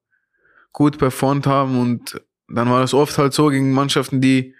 gut 0.72 0.98
performt 0.98 1.46
haben 1.46 1.80
und 1.80 2.20
dann 2.48 2.70
war 2.70 2.80
das 2.80 2.94
oft 2.94 3.18
halt 3.18 3.34
so 3.34 3.48
gegen 3.48 3.72
Mannschaften, 3.72 4.20
die 4.20 4.54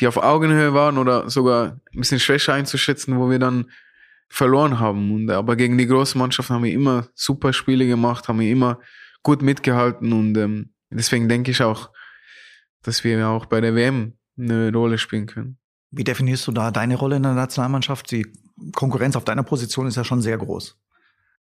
die 0.00 0.06
auf 0.06 0.16
Augenhöhe 0.16 0.74
waren 0.74 0.98
oder 0.98 1.30
sogar 1.30 1.80
ein 1.92 2.00
bisschen 2.00 2.20
schwächer 2.20 2.54
einzuschätzen, 2.54 3.18
wo 3.18 3.30
wir 3.30 3.38
dann 3.38 3.70
verloren 4.28 4.78
haben. 4.78 5.12
Und, 5.12 5.30
aber 5.30 5.56
gegen 5.56 5.78
die 5.78 5.86
großen 5.86 6.18
Mannschaften 6.18 6.54
haben 6.54 6.64
wir 6.64 6.72
immer 6.72 7.08
super 7.14 7.52
Spiele 7.52 7.86
gemacht, 7.86 8.28
haben 8.28 8.40
wir 8.40 8.50
immer 8.50 8.80
gut 9.22 9.42
mitgehalten 9.42 10.12
und 10.12 10.36
ähm, 10.36 10.70
deswegen 10.90 11.28
denke 11.28 11.50
ich 11.50 11.62
auch, 11.62 11.90
dass 12.82 13.02
wir 13.02 13.28
auch 13.28 13.46
bei 13.46 13.60
der 13.60 13.74
WM 13.74 14.12
eine 14.38 14.72
Rolle 14.72 14.98
spielen 14.98 15.26
können. 15.26 15.58
Wie 15.90 16.04
definierst 16.04 16.46
du 16.46 16.52
da 16.52 16.70
deine 16.70 16.96
Rolle 16.96 17.16
in 17.16 17.22
der 17.22 17.32
Nationalmannschaft? 17.32 18.10
Die 18.10 18.26
Konkurrenz 18.74 19.16
auf 19.16 19.24
deiner 19.24 19.42
Position 19.42 19.86
ist 19.86 19.96
ja 19.96 20.04
schon 20.04 20.20
sehr 20.20 20.36
groß. 20.36 20.76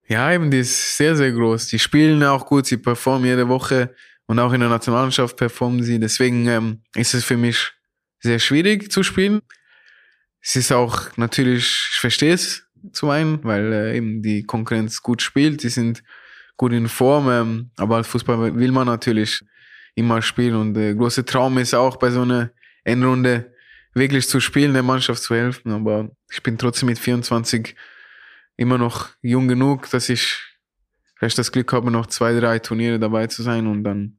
Ja, 0.06 0.30
eben, 0.32 0.50
die 0.50 0.58
ist 0.58 0.96
sehr, 0.96 1.16
sehr 1.16 1.32
groß. 1.32 1.68
Die 1.68 1.78
spielen 1.78 2.22
auch 2.24 2.46
gut, 2.46 2.66
sie 2.66 2.76
performen 2.76 3.26
jede 3.26 3.48
Woche 3.48 3.94
und 4.26 4.38
auch 4.38 4.52
in 4.52 4.60
der 4.60 4.68
Nationalmannschaft 4.68 5.36
performen 5.36 5.82
sie. 5.82 5.98
Deswegen 5.98 6.46
ähm, 6.46 6.82
ist 6.94 7.14
es 7.14 7.24
für 7.24 7.36
mich 7.36 7.72
sehr 8.24 8.38
schwierig 8.38 8.90
zu 8.90 9.02
spielen. 9.02 9.42
Es 10.40 10.56
ist 10.56 10.72
auch 10.72 11.16
natürlich, 11.16 11.88
ich 11.92 12.00
verstehe 12.00 12.32
es 12.32 12.66
zu 12.92 13.10
einen, 13.10 13.44
weil 13.44 13.72
äh, 13.72 13.96
eben 13.96 14.22
die 14.22 14.44
Konkurrenz 14.44 15.02
gut 15.02 15.22
spielt, 15.22 15.62
die 15.62 15.68
sind 15.68 16.02
gut 16.56 16.72
in 16.72 16.88
Form, 16.88 17.30
ähm, 17.30 17.70
aber 17.76 17.96
als 17.96 18.08
Fußball 18.08 18.56
will 18.56 18.72
man 18.72 18.86
natürlich 18.86 19.42
immer 19.94 20.22
spielen 20.22 20.56
und 20.56 20.74
der 20.74 20.94
große 20.94 21.24
Traum 21.24 21.58
ist 21.58 21.74
auch 21.74 21.96
bei 21.96 22.10
so 22.10 22.22
einer 22.22 22.50
Endrunde 22.82 23.52
wirklich 23.94 24.28
zu 24.28 24.40
spielen, 24.40 24.72
der 24.72 24.82
Mannschaft 24.82 25.22
zu 25.22 25.34
helfen, 25.34 25.70
aber 25.72 26.10
ich 26.32 26.42
bin 26.42 26.58
trotzdem 26.58 26.88
mit 26.88 26.98
24 26.98 27.76
immer 28.56 28.78
noch 28.78 29.10
jung 29.20 29.48
genug, 29.48 29.90
dass 29.90 30.08
ich 30.08 30.38
vielleicht 31.16 31.38
das 31.38 31.52
Glück 31.52 31.72
habe, 31.72 31.90
noch 31.90 32.06
zwei, 32.06 32.38
drei 32.38 32.58
Turniere 32.58 32.98
dabei 32.98 33.26
zu 33.26 33.42
sein 33.42 33.66
und 33.66 33.84
dann 33.84 34.18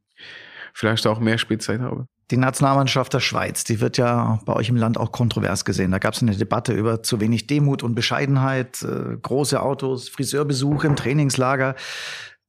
vielleicht 0.74 1.08
auch 1.08 1.20
mehr 1.20 1.38
Spielzeit 1.38 1.82
habe. 1.82 2.08
Die 2.32 2.38
Nationalmannschaft 2.38 3.14
der 3.14 3.20
Schweiz, 3.20 3.64
die 3.64 3.80
wird 3.82 3.98
ja 3.98 4.40
bei 4.46 4.54
euch 4.54 4.70
im 4.70 4.78
Land 4.78 4.98
auch 4.98 5.12
kontrovers 5.12 5.64
gesehen. 5.64 5.92
Da 5.92 6.00
gab 6.00 6.16
es 6.16 6.24
eine 6.24 6.36
Debatte 6.36 6.74
über 6.74 7.04
zu 7.04 7.20
wenig 7.20 7.46
Demut 7.46 7.84
und 7.84 7.94
Bescheidenheit, 7.94 8.82
äh, 8.82 9.18
große 9.22 9.62
Autos, 9.62 10.10
Friseurbesuche 10.10 10.88
im 10.88 10.96
Trainingslager. 10.96 11.76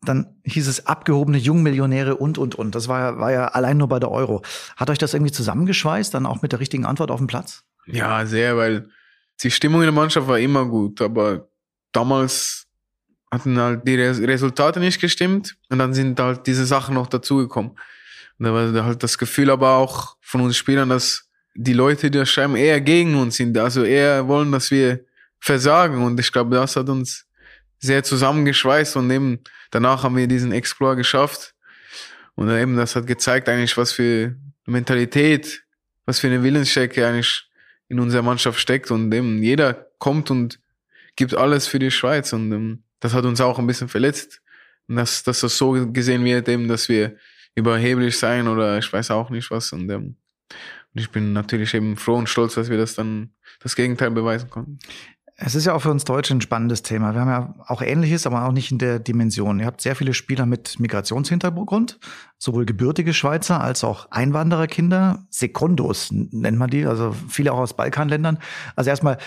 Dann 0.03 0.35
hieß 0.45 0.67
es 0.69 0.87
abgehobene 0.87 1.37
Jungmillionäre 1.37 2.17
und, 2.17 2.39
und, 2.39 2.55
und. 2.55 2.75
Das 2.75 2.89
war, 2.89 3.19
war 3.19 3.33
ja 3.33 3.49
allein 3.49 3.77
nur 3.77 3.89
bei 3.89 3.99
der 3.99 4.11
Euro. 4.11 4.43
Hat 4.77 4.89
euch 4.89 4.99
das 4.99 5.13
irgendwie 5.13 5.33
zusammengeschweißt, 5.33 6.15
dann 6.15 6.25
auch 6.27 6.41
mit 6.41 6.53
der 6.53 6.61
richtigen 6.61 6.87
Antwort 6.87 7.11
auf 7.11 7.19
dem 7.19 7.27
Platz? 7.27 7.65
Ja, 7.87 8.25
sehr, 8.25 8.57
weil 8.57 8.89
die 9.43 9.51
Stimmung 9.51 9.83
in 9.83 9.87
der 9.87 9.93
Mannschaft 9.93 10.27
war 10.27 10.39
immer 10.39 10.65
gut, 10.65 11.03
aber 11.03 11.49
damals 11.93 12.67
hatten 13.31 13.59
halt 13.59 13.87
die 13.87 13.97
Resultate 13.97 14.81
nicht 14.81 15.01
gestimmt 15.01 15.57
und 15.69 15.79
dann 15.79 15.93
sind 15.93 16.19
halt 16.19 16.47
diese 16.47 16.65
Sachen 16.65 16.95
noch 16.95 17.07
dazugekommen. 17.07 17.73
Da 18.39 18.53
war 18.53 18.85
halt 18.85 19.03
das 19.03 19.19
Gefühl 19.19 19.51
aber 19.51 19.77
auch 19.77 20.17
von 20.21 20.41
uns 20.43 20.57
Spielern, 20.57 20.89
dass 20.89 21.31
die 21.55 21.73
Leute, 21.73 22.11
die 22.11 22.19
das 22.19 22.31
schreiben, 22.31 22.57
eher 22.57 22.81
gegen 22.81 23.15
uns 23.15 23.37
sind. 23.37 23.57
Also 23.57 23.83
eher 23.83 24.29
wollen, 24.29 24.53
dass 24.53 24.71
wir 24.71 25.05
versagen. 25.41 26.03
Und 26.03 26.21
ich 26.21 26.31
glaube, 26.33 26.55
das 26.55 26.77
hat 26.77 26.89
uns 26.89 27.27
sehr 27.79 28.03
zusammengeschweißt 28.03 28.97
und 28.97 29.11
eben 29.11 29.41
danach 29.71 30.03
haben 30.03 30.17
wir 30.17 30.27
diesen 30.27 30.53
Explore 30.53 30.97
geschafft. 30.97 31.55
Und 32.35 32.51
eben 32.51 32.77
das 32.77 32.97
hat 32.97 33.07
gezeigt 33.07 33.49
eigentlich, 33.49 33.77
was 33.77 33.93
für 33.93 34.37
Mentalität, 34.67 35.63
was 36.05 36.19
für 36.19 36.27
eine 36.27 36.43
Willensstärke 36.43 37.07
eigentlich 37.07 37.49
in 37.89 38.01
unserer 38.01 38.23
Mannschaft 38.23 38.61
steckt. 38.61 38.91
Und 38.91 39.13
eben 39.13 39.43
jeder 39.43 39.87
kommt 39.99 40.31
und 40.31 40.61
gibt 41.17 41.35
alles 41.35 41.67
für 41.67 41.79
die 41.79 41.91
Schweiz. 41.91 42.33
Und 42.33 42.53
ähm, 42.53 42.83
das 43.01 43.15
hat 43.15 43.25
uns 43.25 43.41
auch 43.41 43.59
ein 43.59 43.67
bisschen 43.67 43.89
verletzt. 43.89 44.43
Dass, 44.89 45.25
dass 45.25 45.41
das 45.41 45.59
so 45.59 45.91
gesehen 45.93 46.25
wird, 46.25 46.49
eben, 46.49 46.69
dass 46.69 46.89
wir 46.89 47.17
überheblich 47.57 48.19
sein 48.19 48.47
oder 48.47 48.79
ich 48.79 48.93
weiß 48.93 49.11
auch 49.11 49.31
nicht 49.31 49.51
was. 49.51 49.73
Und, 49.73 49.91
ähm, 49.91 50.17
und 50.95 51.01
ich 51.01 51.11
bin 51.11 51.33
natürlich 51.33 51.75
eben 51.75 51.97
froh 51.97 52.15
und 52.15 52.29
stolz, 52.29 52.55
dass 52.55 52.71
wir 52.71 52.79
das 52.79 52.95
dann 52.95 53.31
das 53.61 53.75
Gegenteil 53.75 54.13
beweisen 54.13 54.49
konnten. 54.49 54.79
Es 55.39 55.55
ist 55.55 55.67
ja 55.67 55.75
auch 55.75 55.83
für 55.83 55.91
uns 55.91 56.05
Deutsche 56.05 56.35
ein 56.35 56.41
spannendes 56.41 56.83
Thema. 56.83 57.13
Wir 57.13 57.21
haben 57.21 57.29
ja 57.29 57.55
auch 57.67 57.83
Ähnliches, 57.83 58.27
aber 58.27 58.47
auch 58.47 58.53
nicht 58.53 58.73
in 58.73 58.79
der 58.79 58.99
Dimension. 58.99 59.61
Ihr 59.61 59.67
habt 59.67 59.83
sehr 59.83 59.95
viele 59.95 60.15
Spieler 60.15 60.47
mit 60.47 60.81
Migrationshintergrund, 60.81 61.99
sowohl 62.39 62.65
gebürtige 62.65 63.13
Schweizer 63.13 63.61
als 63.61 63.85
auch 63.85 64.11
Einwandererkinder. 64.11 65.27
Sekundos 65.29 66.11
nennt 66.11 66.57
man 66.57 66.71
die, 66.71 66.87
also 66.87 67.15
viele 67.29 67.53
auch 67.53 67.59
aus 67.59 67.77
Balkanländern. 67.77 68.39
Also 68.77 68.89
erstmal, 68.89 69.19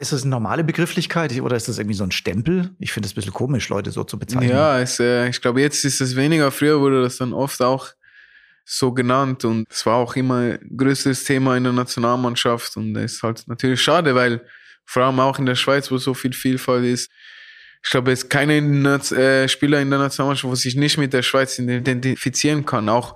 ist 0.00 0.12
das 0.12 0.22
eine 0.22 0.30
normale 0.30 0.64
Begrifflichkeit 0.64 1.38
oder 1.40 1.56
ist 1.56 1.68
das 1.68 1.78
irgendwie 1.78 1.94
so 1.94 2.04
ein 2.04 2.10
Stempel? 2.10 2.70
Ich 2.78 2.90
finde 2.92 3.06
es 3.06 3.12
ein 3.12 3.16
bisschen 3.16 3.34
komisch, 3.34 3.68
Leute 3.68 3.90
so 3.90 4.02
zu 4.02 4.18
bezeichnen. 4.18 4.48
Ja, 4.48 4.80
es, 4.80 4.98
äh, 4.98 5.28
ich 5.28 5.40
glaube, 5.42 5.60
jetzt 5.60 5.84
ist 5.84 6.00
es 6.00 6.16
weniger. 6.16 6.50
Früher 6.50 6.80
wurde 6.80 7.02
das 7.02 7.18
dann 7.18 7.34
oft 7.34 7.60
auch 7.60 7.88
so 8.64 8.92
genannt 8.92 9.44
und 9.44 9.66
es 9.70 9.84
war 9.84 9.96
auch 9.96 10.16
immer 10.16 10.36
ein 10.36 10.76
größtes 10.76 11.24
Thema 11.24 11.56
in 11.56 11.64
der 11.64 11.74
Nationalmannschaft 11.74 12.76
und 12.76 12.96
es 12.96 13.14
ist 13.14 13.22
halt 13.22 13.46
natürlich 13.46 13.82
schade, 13.82 14.14
weil 14.14 14.40
vor 14.86 15.04
allem 15.04 15.20
auch 15.20 15.38
in 15.38 15.46
der 15.46 15.54
Schweiz, 15.54 15.90
wo 15.90 15.98
so 15.98 16.14
viel 16.14 16.32
Vielfalt 16.32 16.84
ist, 16.84 17.10
ich 17.82 17.90
glaube, 17.90 18.12
es 18.12 18.22
ist 18.22 18.30
keiner 18.30 18.52
äh, 19.12 19.48
Spieler 19.48 19.80
in 19.80 19.90
der 19.90 19.98
Nationalmannschaft, 19.98 20.50
wo 20.50 20.54
sich 20.54 20.76
nicht 20.76 20.98
mit 20.98 21.12
der 21.12 21.22
Schweiz 21.22 21.58
identifizieren 21.58 22.64
kann. 22.64 22.88
Auch 22.88 23.14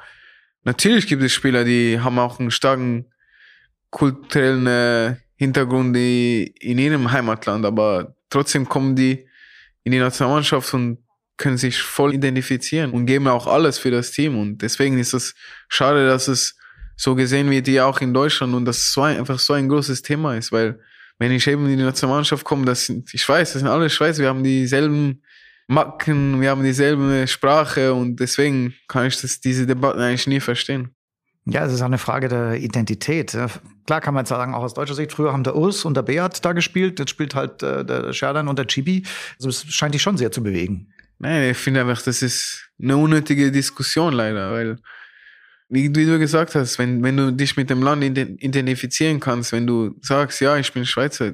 natürlich 0.65 1.07
gibt 1.07 1.23
es 1.23 1.33
Spieler, 1.33 1.65
die 1.65 2.01
haben 2.01 2.19
auch 2.19 2.41
einen 2.41 2.51
starken 2.51 3.07
kulturellen 3.91 4.67
äh, 4.67 5.17
Hintergrund 5.37 5.97
in 5.97 6.79
ihrem 6.79 7.11
Heimatland, 7.11 7.65
aber 7.67 8.15
trotzdem 8.31 8.69
kommen 8.69 8.95
die 8.95 9.27
in 9.83 9.93
die 9.93 9.99
Nationalmannschaft 9.99 10.73
und 10.75 10.99
können 11.37 11.59
sich 11.59 11.79
voll 11.79 12.15
identifizieren 12.15 12.93
und 12.93 13.07
geben 13.07 13.27
auch 13.27 13.47
alles 13.47 13.79
für 13.79 13.91
das 13.91 14.13
Team. 14.13 14.39
Und 14.39 14.59
deswegen 14.59 14.99
ist 14.99 15.15
es 15.15 15.35
schade, 15.69 16.07
dass 16.07 16.29
es 16.29 16.57
so 16.97 17.15
gesehen 17.15 17.51
wird 17.51 17.67
wie 17.67 17.81
auch 17.81 18.01
in 18.01 18.15
Deutschland 18.15 18.55
und 18.55 18.65
dass 18.65 18.79
es 18.79 18.93
so 18.93 19.03
ein, 19.03 19.19
einfach 19.19 19.39
so 19.39 19.53
ein 19.53 19.69
großes 19.69 20.03
Thema 20.03 20.37
ist, 20.37 20.53
weil 20.53 20.81
wenn 21.19 21.33
ich 21.33 21.47
eben 21.47 21.69
in 21.69 21.79
die 21.79 21.85
Nationalmannschaft 21.85 22.45
komme, 22.45 22.65
das 22.65 22.87
sind, 22.87 23.13
ich 23.13 23.29
weiß, 23.29 23.53
das 23.53 23.61
sind 23.61 23.69
alle 23.69 23.91
Schweizer, 23.91 24.23
wir 24.23 24.29
haben 24.29 24.45
dieselben 24.45 25.23
Macken, 25.67 26.41
wir 26.41 26.51
haben 26.51 26.63
dieselbe 26.63 27.27
Sprache 27.27 27.95
und 27.95 28.17
deswegen 28.21 28.75
kann 28.89 29.07
ich 29.07 29.21
das, 29.21 29.41
diese 29.41 29.67
Debatten 29.67 30.01
eigentlich 30.01 30.27
nie 30.27 30.41
verstehen. 30.41 30.95
Ja, 31.47 31.67
es 31.67 31.73
ist 31.75 31.83
auch 31.83 31.87
eine 31.87 31.99
Frage 31.99 32.29
der 32.29 32.55
Identität. 32.55 33.37
Klar 33.87 34.01
kann 34.01 34.15
man 34.15 34.23
jetzt 34.23 34.31
sagen, 34.31 34.55
auch 34.55 34.63
aus 34.63 34.73
deutscher 34.73 34.95
Sicht, 34.95 35.13
früher 35.13 35.33
haben 35.33 35.45
der 35.45 35.57
Urs 35.57 35.85
und 35.85 35.95
der 35.95 36.03
Beat 36.03 36.43
da 36.43 36.53
gespielt, 36.53 36.99
jetzt 36.99 37.11
spielt 37.11 37.35
halt 37.35 37.63
äh, 37.63 37.85
der 37.85 38.15
Scherdan 38.15 38.49
und 38.49 38.59
der 38.59 38.67
Chibi. 38.67 39.05
Also 39.37 39.51
es 39.51 39.67
scheint 39.69 39.95
dich 39.95 40.01
schon 40.01 40.17
sehr 40.17 40.33
zu 40.33 40.43
bewegen. 40.43 40.89
Nein, 41.19 41.51
ich 41.51 41.59
finde 41.59 41.83
einfach, 41.83 42.01
das 42.01 42.23
ist 42.23 42.71
eine 42.81 42.97
unnötige 42.97 43.53
Diskussion 43.53 44.15
leider, 44.15 44.53
weil, 44.53 44.79
wie, 45.69 45.95
wie 45.95 46.07
du 46.07 46.19
gesagt 46.19 46.55
hast, 46.55 46.79
wenn, 46.79 47.03
wenn 47.03 47.17
du 47.17 47.31
dich 47.31 47.57
mit 47.57 47.69
dem 47.69 47.83
Land 47.83 48.03
identifizieren 48.05 49.21
kannst, 49.21 49.53
wenn 49.53 49.67
du 49.67 49.95
sagst, 50.01 50.41
ja, 50.41 50.57
ich 50.57 50.73
bin 50.73 50.87
Schweizer 50.87 51.33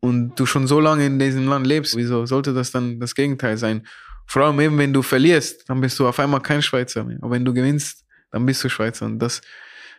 und 0.00 0.38
du 0.38 0.46
schon 0.46 0.68
so 0.68 0.78
lange 0.78 1.04
in 1.04 1.18
diesem 1.18 1.48
Land 1.48 1.66
lebst, 1.66 1.96
wieso 1.96 2.26
sollte 2.26 2.54
das 2.54 2.70
dann 2.70 3.00
das 3.00 3.14
Gegenteil 3.14 3.56
sein? 3.56 3.86
Vor 4.26 4.44
allem 4.44 4.60
eben, 4.60 4.78
wenn 4.78 4.92
du 4.92 5.02
verlierst, 5.02 5.68
dann 5.68 5.80
bist 5.80 5.98
du 5.98 6.06
auf 6.06 6.18
einmal 6.20 6.40
kein 6.40 6.62
Schweizer 6.62 7.02
mehr. 7.02 7.18
Aber 7.20 7.32
wenn 7.32 7.44
du 7.44 7.52
gewinnst, 7.52 8.04
dann 8.30 8.46
bist 8.46 8.62
du 8.64 8.68
Schweizer. 8.68 9.06
Und 9.06 9.18
das, 9.18 9.40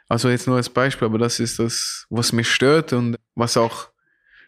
also 0.08 0.30
jetzt 0.30 0.48
nur 0.48 0.58
als 0.58 0.70
Beispiel, 0.70 1.06
aber 1.06 1.18
das 1.18 1.40
ist 1.40 1.60
das, 1.60 2.06
was 2.10 2.32
mich 2.34 2.50
stört 2.50 2.94
und 2.94 3.16
was 3.36 3.58
auch 3.58 3.90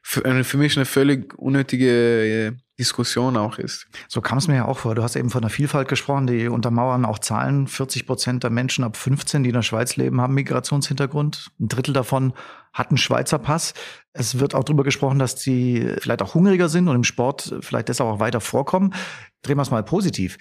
für, 0.01 0.43
für 0.43 0.57
mich 0.57 0.77
eine 0.77 0.85
völlig 0.85 1.37
unnötige 1.37 2.47
äh, 2.47 2.51
Diskussion 2.79 3.37
auch 3.37 3.59
ist. 3.59 3.85
So 4.07 4.21
kam 4.21 4.39
es 4.39 4.47
mir 4.47 4.55
ja 4.55 4.65
auch 4.65 4.79
vor. 4.79 4.95
Du 4.95 5.03
hast 5.03 5.15
eben 5.15 5.29
von 5.29 5.41
der 5.41 5.51
Vielfalt 5.51 5.87
gesprochen, 5.87 6.25
die 6.25 6.47
untermauern 6.47 7.05
auch 7.05 7.19
Zahlen. 7.19 7.67
40 7.67 8.07
Prozent 8.07 8.43
der 8.43 8.49
Menschen 8.49 8.83
ab 8.83 8.97
15, 8.97 9.43
die 9.43 9.49
in 9.49 9.55
der 9.55 9.61
Schweiz 9.61 9.97
leben, 9.97 10.19
haben 10.19 10.33
Migrationshintergrund. 10.33 11.51
Ein 11.59 11.67
Drittel 11.67 11.93
davon 11.93 12.33
hat 12.73 12.89
einen 12.89 12.97
Schweizer 12.97 13.37
Pass. 13.37 13.75
Es 14.13 14.39
wird 14.39 14.55
auch 14.55 14.63
darüber 14.63 14.83
gesprochen, 14.83 15.19
dass 15.19 15.35
die 15.35 15.93
vielleicht 15.99 16.23
auch 16.23 16.33
hungriger 16.33 16.69
sind 16.69 16.87
und 16.87 16.95
im 16.95 17.03
Sport 17.03 17.55
vielleicht 17.61 17.89
deshalb 17.89 18.09
auch 18.09 18.19
weiter 18.19 18.41
vorkommen. 18.41 18.95
Drehen 19.43 19.57
wir 19.57 19.61
es 19.61 19.71
mal 19.71 19.83
positiv. 19.83 20.37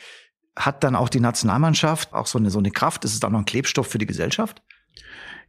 Hat 0.61 0.85
dann 0.85 0.95
auch 0.95 1.09
die 1.09 1.21
Nationalmannschaft 1.21 2.13
auch 2.13 2.27
so 2.27 2.39
eine, 2.39 2.51
so 2.51 2.59
eine 2.59 2.71
Kraft? 2.71 3.05
Ist 3.05 3.15
es 3.15 3.21
dann 3.21 3.33
noch 3.33 3.41
ein 3.41 3.45
Klebstoff 3.45 3.89
für 3.89 3.99
die 3.99 4.07
Gesellschaft? 4.07 4.63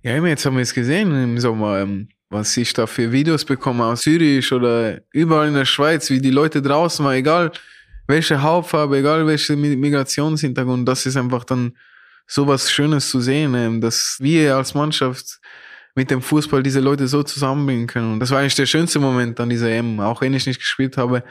Ja, 0.02 0.16
jetzt 0.26 0.46
haben 0.46 0.56
wir 0.56 0.64
es 0.64 0.74
gesehen 0.74 1.12
im 1.12 1.38
Sommer. 1.40 1.80
Ähm, 1.80 2.10
was 2.32 2.56
ich 2.56 2.72
da 2.74 2.88
für 2.88 3.12
Videos 3.12 3.44
bekomme 3.44 3.84
aus 3.84 4.02
Zürich 4.02 4.52
oder 4.54 5.02
überall 5.12 5.50
in 5.50 5.54
der 5.54 5.66
Schweiz, 5.66 6.10
wie 6.10 6.22
die 6.22 6.30
Leute 6.30 6.62
draußen 6.62 7.04
waren, 7.04 7.16
egal 7.16 7.52
welche 8.08 8.42
Hauptfarbe, 8.42 8.98
egal 8.98 9.28
welche 9.28 9.56
Migrationshintergrund, 9.56 10.88
das 10.88 11.06
ist 11.06 11.18
einfach 11.18 11.44
dann 11.44 11.78
so 12.26 12.48
was 12.48 12.72
Schönes 12.72 13.10
zu 13.10 13.20
sehen, 13.20 13.54
ähm, 13.54 13.82
dass 13.82 14.18
wir 14.20 14.56
als 14.56 14.74
Mannschaft 14.74 15.40
mit 15.94 16.10
dem 16.10 16.22
Fußball 16.22 16.64
diese 16.64 16.80
Leute 16.80 17.08
so 17.08 17.22
zusammenbringen 17.22 17.86
können. 17.86 18.14
Und 18.14 18.20
das 18.22 18.32
war 18.32 18.40
eigentlich 18.40 18.56
der 18.56 18.66
schönste 18.66 19.00
Moment 19.00 19.38
an 19.42 19.50
dieser 19.50 19.70
EM, 19.70 20.00
auch 20.00 20.22
wenn 20.22 20.34
ich 20.34 20.46
nicht 20.46 20.60
gespielt 20.60 20.96
habe, 20.96 21.24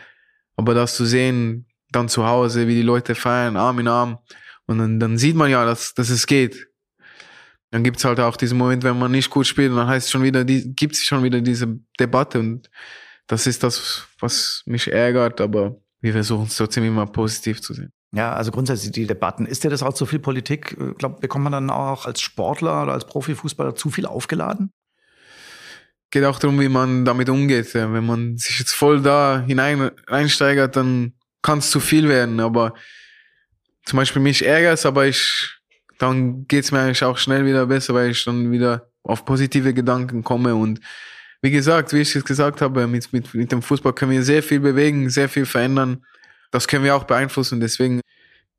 aber 0.57 0.75
das 0.75 0.97
zu 0.97 1.07
sehen, 1.07 1.65
dann 1.93 2.09
zu 2.09 2.27
Hause, 2.27 2.67
wie 2.67 2.75
die 2.75 2.83
Leute 2.83 3.15
feiern, 3.15 3.57
Arm 3.57 3.79
in 3.79 3.89
Arm. 3.89 4.19
Und 4.67 4.79
dann, 4.79 5.01
dann 5.01 5.19
sieht 5.19 5.37
man 5.37 5.51
ja, 5.51 5.65
dass, 5.65 5.95
dass 5.95 6.11
es 6.11 6.27
geht 6.27 6.71
dann 7.71 7.85
gibt's 7.85 8.05
halt 8.05 8.19
auch 8.21 8.37
diesen 8.37 8.59
Moment, 8.59 8.83
wenn 8.83 8.99
man 8.99 9.13
nicht 9.13 9.31
gut 9.31 9.47
spielt, 9.47 9.71
und 9.71 9.77
dann 9.77 9.87
heißt 9.87 10.07
es 10.07 10.11
schon 10.11 10.23
wieder, 10.23 10.45
die, 10.45 10.75
gibt's 10.75 11.05
schon 11.05 11.23
wieder 11.23 11.41
diese 11.41 11.79
Debatte 11.99 12.41
und 12.41 12.71
das 13.27 13.47
ist 13.47 13.63
das, 13.63 14.09
was 14.19 14.63
mich 14.67 14.93
ärgert, 14.93 15.41
aber 15.41 15.77
wir 16.01 16.13
versuchen 16.13 16.47
es 16.47 16.57
trotzdem 16.57 16.85
immer 16.85 17.07
positiv 17.07 17.61
zu 17.61 17.75
sehen. 17.75 17.93
Ja, 18.13 18.33
also 18.33 18.51
grundsätzlich 18.51 18.91
die 18.91 19.07
Debatten. 19.07 19.47
Ist 19.47 19.63
dir 19.63 19.71
das 19.71 19.85
auch 19.85 19.95
zu 19.95 20.05
viel 20.05 20.19
Politik? 20.19 20.77
Ich 20.77 20.99
glaube, 20.99 21.21
bekommt 21.21 21.45
man 21.45 21.53
dann 21.53 21.71
auch 21.71 22.07
als 22.07 22.21
Sportler 22.21 22.83
oder 22.83 22.93
als 22.93 23.07
Profifußballer 23.07 23.77
zu 23.77 23.91
viel 23.91 24.05
aufgeladen? 24.05 24.73
Geht 26.11 26.25
auch 26.25 26.41
darum, 26.41 26.59
wie 26.59 26.69
man 26.69 27.05
damit 27.05 27.29
umgeht. 27.29 27.73
Wenn 27.73 28.05
man 28.05 28.37
sich 28.37 28.59
jetzt 28.59 28.73
voll 28.73 29.01
da 29.01 29.45
hinein 29.47 29.93
einsteigert, 30.09 30.75
dann 30.75 31.13
kann 31.43 31.59
es 31.59 31.71
zu 31.71 31.81
viel 31.81 32.09
werden. 32.09 32.41
Aber 32.41 32.75
zum 33.85 33.97
Beispiel 33.97 34.23
mich 34.23 34.45
ärgert 34.45 34.85
aber 34.87 35.07
ich 35.07 35.61
dann 36.01 36.47
geht's 36.47 36.73
mir 36.73 36.81
eigentlich 36.81 37.05
auch 37.05 37.19
schnell 37.19 37.45
wieder 37.45 37.67
besser, 37.67 37.93
weil 37.95 38.11
ich 38.11 38.25
dann 38.25 38.51
wieder 38.51 38.89
auf 39.03 39.25
positive 39.25 39.75
Gedanken 39.75 40.25
komme. 40.25 40.55
Und 40.55 40.81
wie 41.43 41.51
gesagt, 41.51 41.93
wie 41.93 42.01
ich 42.01 42.17
es 42.17 42.25
gesagt 42.25 42.63
habe, 42.63 42.87
mit, 42.87 43.13
mit, 43.13 43.33
mit 43.35 43.53
dem 43.53 43.63
Fußball 43.63 43.93
können 43.93 44.13
wir 44.13 44.23
sehr 44.23 44.43
viel 44.43 44.61
bewegen, 44.61 45.11
sehr 45.11 45.29
viel 45.29 45.45
verändern. 45.45 46.05
Das 46.51 46.67
können 46.69 46.85
wir 46.85 46.97
auch 46.97 47.05
beeinflussen. 47.05 47.61
Deswegen 47.61 48.01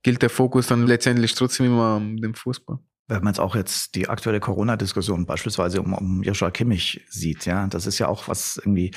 gilt 0.03 0.21
der 0.21 0.29
Fokus 0.29 0.67
dann 0.67 0.85
letztendlich 0.85 1.33
trotzdem 1.33 1.65
immer 1.65 1.99
den 1.99 2.35
Fußball. 2.35 2.77
Wenn 3.07 3.23
man 3.23 3.33
jetzt 3.33 3.39
auch 3.39 3.55
jetzt 3.55 3.95
die 3.95 4.07
aktuelle 4.07 4.39
Corona-Diskussion 4.39 5.25
beispielsweise 5.25 5.81
um, 5.81 5.93
um 5.93 6.23
Joshua 6.23 6.51
Kimmich 6.51 7.03
sieht, 7.09 7.45
ja, 7.45 7.67
das 7.67 7.87
ist 7.87 7.97
ja 7.97 8.07
auch 8.07 8.27
was 8.27 8.57
irgendwie, 8.57 8.91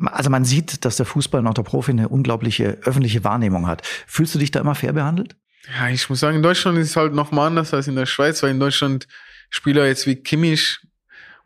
also 0.00 0.30
man 0.30 0.44
sieht, 0.44 0.84
dass 0.84 0.96
der 0.96 1.06
Fußball 1.06 1.42
der 1.42 1.62
Profi 1.62 1.92
eine 1.92 2.08
unglaubliche 2.08 2.78
öffentliche 2.82 3.24
Wahrnehmung 3.24 3.66
hat. 3.66 3.86
Fühlst 4.06 4.34
du 4.34 4.38
dich 4.38 4.50
da 4.50 4.60
immer 4.60 4.74
fair 4.74 4.92
behandelt? 4.92 5.36
Ja, 5.78 5.88
ich 5.88 6.08
muss 6.08 6.20
sagen, 6.20 6.36
in 6.36 6.42
Deutschland 6.42 6.78
ist 6.78 6.90
es 6.90 6.96
halt 6.96 7.14
noch 7.14 7.30
mal 7.30 7.46
anders 7.46 7.72
als 7.72 7.86
in 7.86 7.96
der 7.96 8.06
Schweiz, 8.06 8.42
weil 8.42 8.50
in 8.50 8.60
Deutschland 8.60 9.06
Spieler 9.50 9.86
jetzt 9.86 10.06
wie 10.06 10.16
Kimmich, 10.16 10.80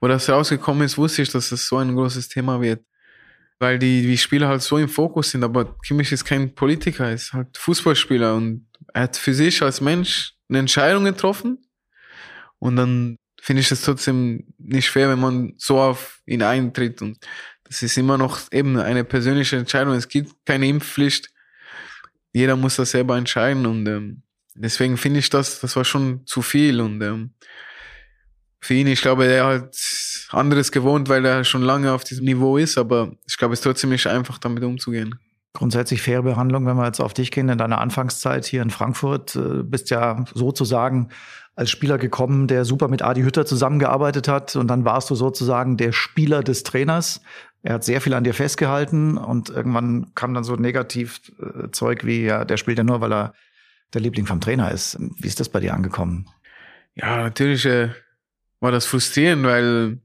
wo 0.01 0.09
das 0.09 0.29
rausgekommen 0.29 0.85
ist, 0.85 0.97
wusste 0.97 1.23
ich, 1.23 1.31
dass 1.31 1.51
das 1.51 1.67
so 1.67 1.77
ein 1.79 1.95
großes 1.95 2.29
Thema 2.29 2.61
wird. 2.61 2.83
Weil 3.59 3.79
die, 3.79 4.03
die 4.03 4.19
Spieler 4.19 4.49
halt 4.49 4.63
so 4.63 4.79
im 4.79 4.89
Fokus 4.89 5.31
sind, 5.31 5.43
aber 5.43 5.77
Kimmich 5.81 6.13
ist 6.13 6.25
kein 6.25 6.55
Politiker, 6.55 7.11
ist 7.11 7.33
halt 7.33 7.57
Fußballspieler 7.57 8.35
und 8.35 8.67
er 8.93 9.03
hat 9.03 9.17
für 9.17 9.35
sich 9.35 9.63
als 9.63 9.81
Mensch 9.81 10.35
eine 10.49 10.59
Entscheidung 10.59 11.05
getroffen 11.05 11.59
und 12.59 12.77
dann 12.77 13.17
finde 13.41 13.61
ich 13.61 13.71
es 13.71 13.83
trotzdem 13.83 14.45
nicht 14.59 14.91
fair, 14.91 15.09
wenn 15.09 15.21
man 15.21 15.55
so 15.57 15.79
auf 15.79 16.21
ihn 16.27 16.43
eintritt 16.43 17.01
und 17.01 17.19
das 17.69 17.83
ist 17.83 17.99
immer 17.99 18.19
noch 18.19 18.41
eben 18.53 18.79
eine 18.79 19.05
persönliche 19.05 19.57
Entscheidung. 19.57 19.95
Es 19.95 20.09
gibt 20.09 20.33
keine 20.45 20.69
Impfpflicht 20.69 21.31
jeder 22.37 22.55
muss 22.55 22.77
das 22.77 22.91
selber 22.91 23.17
entscheiden 23.17 23.65
und 23.65 23.89
ähm, 23.89 24.23
deswegen 24.55 24.99
finde 24.99 25.21
ich 25.21 25.31
das, 25.31 25.61
das 25.61 25.75
war 25.75 25.87
schon 25.87 26.27
zu 26.27 26.43
viel 26.43 26.83
und 26.83 27.01
ähm, 27.01 27.31
für 28.61 28.75
ihn, 28.75 28.89
ich 28.89 29.01
glaube, 29.01 29.25
er 29.25 29.47
hat 29.47 29.77
anderes 30.31 30.71
gewohnt, 30.71 31.09
weil 31.09 31.25
er 31.25 31.45
schon 31.45 31.63
lange 31.63 31.93
auf 31.93 32.05
diesem 32.05 32.27
Niveau 32.27 32.59
ist, 32.59 32.77
aber 32.77 33.17
ich 33.27 33.39
glaube, 33.39 33.55
es 33.55 33.61
ist 33.61 33.65
trotzdem 33.65 33.89
nicht 33.89 34.07
einfach, 34.07 34.37
damit 34.37 34.65
umzugehen. 34.65 35.19
Grundsätzlich 35.57 36.03
faire 36.03 36.23
Behandlung, 36.23 36.67
wenn 36.67 36.77
wir 36.77 36.85
jetzt 36.85 37.01
auf 37.01 37.15
dich 37.15 37.31
gehen, 37.31 37.49
in 37.49 37.57
deiner 37.57 37.81
Anfangszeit 37.81 38.45
hier 38.45 38.61
in 38.61 38.69
Frankfurt, 38.69 39.37
äh, 39.37 39.63
bist 39.63 39.89
ja 39.89 40.23
sozusagen 40.35 41.09
als 41.55 41.71
Spieler 41.71 41.97
gekommen, 41.97 42.47
der 42.47 42.67
super 42.67 42.89
mit 42.89 43.01
Adi 43.01 43.23
Hütter 43.23 43.47
zusammengearbeitet 43.47 44.29
hat 44.29 44.55
und 44.57 44.69
dann 44.69 44.85
warst 44.85 45.09
du 45.09 45.15
sozusagen 45.15 45.79
der 45.79 45.93
Spieler 45.93 46.43
des 46.43 46.63
Trainers. 46.63 47.23
Er 47.63 47.73
hat 47.73 47.85
sehr 47.85 48.03
viel 48.03 48.13
an 48.13 48.23
dir 48.23 48.35
festgehalten 48.35 49.17
und 49.17 49.49
irgendwann 49.49 50.13
kam 50.15 50.35
dann 50.35 50.45
so 50.45 50.57
negativ 50.57 51.33
äh, 51.41 51.71
Zeug 51.71 52.05
wie, 52.05 52.27
ja, 52.27 52.45
der 52.45 52.59
spielt 52.59 52.77
ja 52.77 52.85
nur, 52.85 53.01
weil 53.01 53.13
er 53.15 53.33
der 53.95 54.03
Liebling 54.03 54.27
vom 54.27 54.43
Trainer 54.43 54.71
ist. 54.71 54.99
Wie 55.19 55.27
ist 55.27 55.41
das 55.41 55.49
bei 55.49 55.61
dir 55.61 55.73
angekommen? 55.73 56.29
Ja, 56.95 57.17
natürlich 57.17 57.65
äh, 57.65 57.89
war 58.61 58.73
das 58.73 58.85
frustrierend, 58.85 59.45
weil 59.45 60.01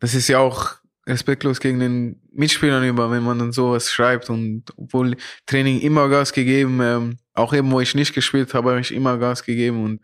das 0.00 0.14
ist 0.14 0.28
ja 0.28 0.38
auch 0.38 0.76
respektlos 1.06 1.60
gegen 1.60 1.80
den 1.80 2.20
Mitspielern 2.32 2.84
über, 2.84 3.10
wenn 3.10 3.22
man 3.22 3.38
dann 3.38 3.52
sowas 3.52 3.90
schreibt 3.90 4.30
und 4.30 4.64
obwohl 4.76 5.16
Training 5.46 5.80
immer 5.80 6.08
Gas 6.08 6.32
gegeben, 6.32 6.80
ähm, 6.82 7.18
auch 7.34 7.52
eben 7.52 7.70
wo 7.70 7.80
ich 7.80 7.94
nicht 7.94 8.14
gespielt 8.14 8.54
habe, 8.54 8.70
habe 8.70 8.80
ich 8.80 8.92
immer 8.92 9.18
Gas 9.18 9.44
gegeben 9.44 9.84
und 9.84 10.00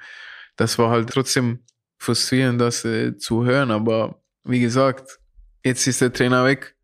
das 0.57 0.79
war 0.79 0.91
halt 0.91 1.09
trotzdem 1.09 1.61
frustrierend, 1.99 2.61
das 2.61 2.85
äh, 2.85 3.17
zu 3.17 3.45
hören, 3.45 3.71
aber 3.71 4.21
wie 4.45 4.61
gesagt, 4.61 5.21
Jetzt 5.65 5.87
ist 5.87 6.01
der 6.01 6.13
Trainer 6.13 6.45
weg 6.45 6.75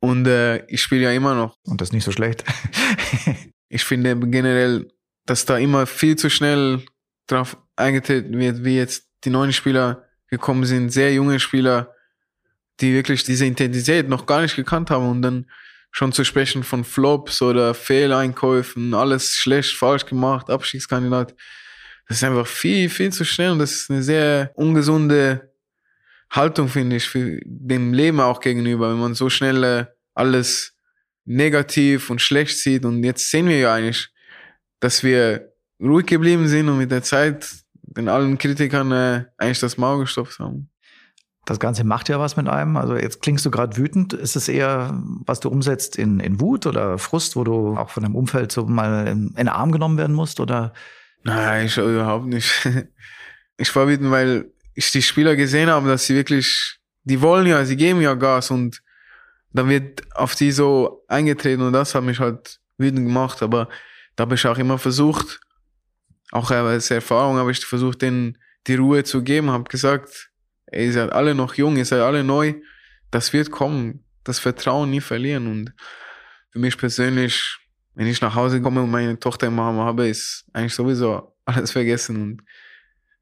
und 0.00 0.26
äh, 0.26 0.64
ich 0.66 0.82
spiele 0.82 1.04
ja 1.04 1.12
immer 1.12 1.34
noch. 1.34 1.56
Und 1.64 1.80
das 1.80 1.88
ist 1.88 1.92
nicht 1.92 2.04
so 2.04 2.12
schlecht. 2.12 2.44
ich 3.68 3.84
finde 3.84 4.18
generell, 4.18 4.90
dass 5.24 5.46
da 5.46 5.56
immer 5.56 5.86
viel 5.86 6.16
zu 6.16 6.28
schnell 6.28 6.82
drauf 7.26 7.56
eingetreten 7.76 8.38
wird, 8.38 8.64
wie 8.64 8.76
jetzt 8.76 9.08
die 9.24 9.30
neuen 9.30 9.52
Spieler 9.52 10.04
gekommen 10.28 10.64
sind, 10.64 10.90
sehr 10.90 11.12
junge 11.12 11.40
Spieler, 11.40 11.94
die 12.80 12.94
wirklich 12.94 13.24
diese 13.24 13.46
Intensität 13.46 14.08
noch 14.08 14.26
gar 14.26 14.42
nicht 14.42 14.56
gekannt 14.56 14.90
haben 14.90 15.08
und 15.08 15.22
dann 15.22 15.46
schon 15.90 16.12
zu 16.12 16.24
sprechen 16.24 16.62
von 16.62 16.84
Flops 16.84 17.42
oder 17.42 17.74
Fehleinkäufen, 17.74 18.94
alles 18.94 19.34
schlecht, 19.34 19.76
falsch 19.76 20.06
gemacht, 20.06 20.50
Abstiegskandidat. 20.50 21.34
Das 22.06 22.18
ist 22.18 22.24
einfach 22.24 22.46
viel, 22.46 22.88
viel 22.88 23.12
zu 23.12 23.24
schnell 23.24 23.50
und 23.50 23.58
das 23.58 23.72
ist 23.72 23.90
eine 23.90 24.02
sehr 24.02 24.52
ungesunde 24.54 25.52
Haltung, 26.30 26.68
finde 26.68 26.96
ich, 26.96 27.06
für 27.06 27.40
dem 27.44 27.92
Leben 27.92 28.20
auch 28.20 28.40
gegenüber, 28.40 28.90
wenn 28.90 29.00
man 29.00 29.14
so 29.14 29.30
schnell 29.30 29.64
äh, 29.64 29.86
alles 30.14 30.74
negativ 31.24 32.10
und 32.10 32.20
schlecht 32.20 32.58
sieht. 32.58 32.84
Und 32.84 33.02
jetzt 33.02 33.30
sehen 33.30 33.48
wir 33.48 33.58
ja 33.58 33.74
eigentlich, 33.74 34.10
dass 34.80 35.02
wir 35.02 35.52
ruhig 35.80 36.06
geblieben 36.06 36.48
sind 36.48 36.68
und 36.68 36.78
mit 36.78 36.90
der 36.90 37.02
Zeit 37.02 37.48
den 37.82 38.08
allen 38.08 38.36
Kritikern 38.38 38.92
äh, 38.92 39.24
eigentlich 39.36 39.60
das 39.60 39.76
Maul 39.78 40.00
gestopft 40.00 40.38
haben. 40.38 40.70
Das 41.48 41.58
Ganze 41.58 41.82
macht 41.82 42.10
ja 42.10 42.20
was 42.20 42.36
mit 42.36 42.46
einem. 42.46 42.76
Also 42.76 42.94
jetzt 42.94 43.22
klingst 43.22 43.46
du 43.46 43.50
gerade 43.50 43.78
wütend. 43.78 44.12
Ist 44.12 44.36
es 44.36 44.50
eher, 44.50 45.02
was 45.24 45.40
du 45.40 45.48
umsetzt 45.48 45.96
in, 45.96 46.20
in 46.20 46.42
Wut 46.42 46.66
oder 46.66 46.98
Frust, 46.98 47.36
wo 47.36 47.44
du 47.44 47.74
auch 47.74 47.88
von 47.88 48.02
deinem 48.02 48.16
Umfeld 48.16 48.52
so 48.52 48.66
mal 48.66 49.06
in, 49.06 49.28
in 49.28 49.34
den 49.34 49.48
Arm 49.48 49.72
genommen 49.72 49.96
werden 49.96 50.14
musst? 50.14 50.40
Oder? 50.40 50.74
Nein, 51.22 51.64
ich 51.64 51.78
überhaupt 51.78 52.26
nicht. 52.26 52.68
Ich 53.60 53.74
war 53.74 53.88
wütend, 53.88 54.12
weil 54.12 54.52
ich 54.74 54.92
die 54.92 55.02
Spieler 55.02 55.34
gesehen 55.34 55.68
habe, 55.68 55.88
dass 55.88 56.06
sie 56.06 56.14
wirklich, 56.14 56.78
die 57.02 57.20
wollen 57.20 57.44
ja, 57.44 57.64
sie 57.64 57.76
geben 57.76 58.00
ja 58.00 58.14
Gas 58.14 58.52
und 58.52 58.80
dann 59.52 59.68
wird 59.68 60.02
auf 60.14 60.36
die 60.36 60.52
so 60.52 61.02
eingetreten 61.08 61.62
und 61.62 61.72
das 61.72 61.92
hat 61.96 62.04
mich 62.04 62.20
halt 62.20 62.60
wütend 62.76 63.08
gemacht, 63.08 63.42
aber 63.42 63.68
da 64.14 64.22
habe 64.22 64.36
ich 64.36 64.46
auch 64.46 64.58
immer 64.58 64.78
versucht, 64.78 65.40
auch 66.30 66.52
als 66.52 66.92
Erfahrung 66.92 67.36
habe 67.36 67.50
ich 67.50 67.66
versucht, 67.66 68.02
denen 68.02 68.38
die 68.68 68.76
Ruhe 68.76 69.02
zu 69.02 69.24
geben, 69.24 69.50
habe 69.50 69.64
gesagt, 69.64 70.30
ey, 70.72 70.86
ihr 70.86 70.92
seid 70.92 71.12
alle 71.12 71.34
noch 71.34 71.54
jung, 71.54 71.76
ihr 71.76 71.84
seid 71.84 72.00
alle 72.00 72.24
neu, 72.24 72.54
das 73.10 73.32
wird 73.32 73.50
kommen, 73.50 74.04
das 74.24 74.38
Vertrauen 74.38 74.90
nie 74.90 75.00
verlieren 75.00 75.46
und 75.46 75.74
für 76.50 76.58
mich 76.58 76.76
persönlich, 76.76 77.58
wenn 77.94 78.06
ich 78.06 78.20
nach 78.20 78.34
Hause 78.34 78.60
komme 78.60 78.82
und 78.82 78.90
meine 78.90 79.18
Tochter 79.18 79.46
im 79.48 79.58
Arm 79.58 79.78
habe, 79.78 80.08
ist 80.08 80.44
eigentlich 80.52 80.74
sowieso 80.74 81.36
alles 81.44 81.72
vergessen 81.72 82.22
und 82.22 82.42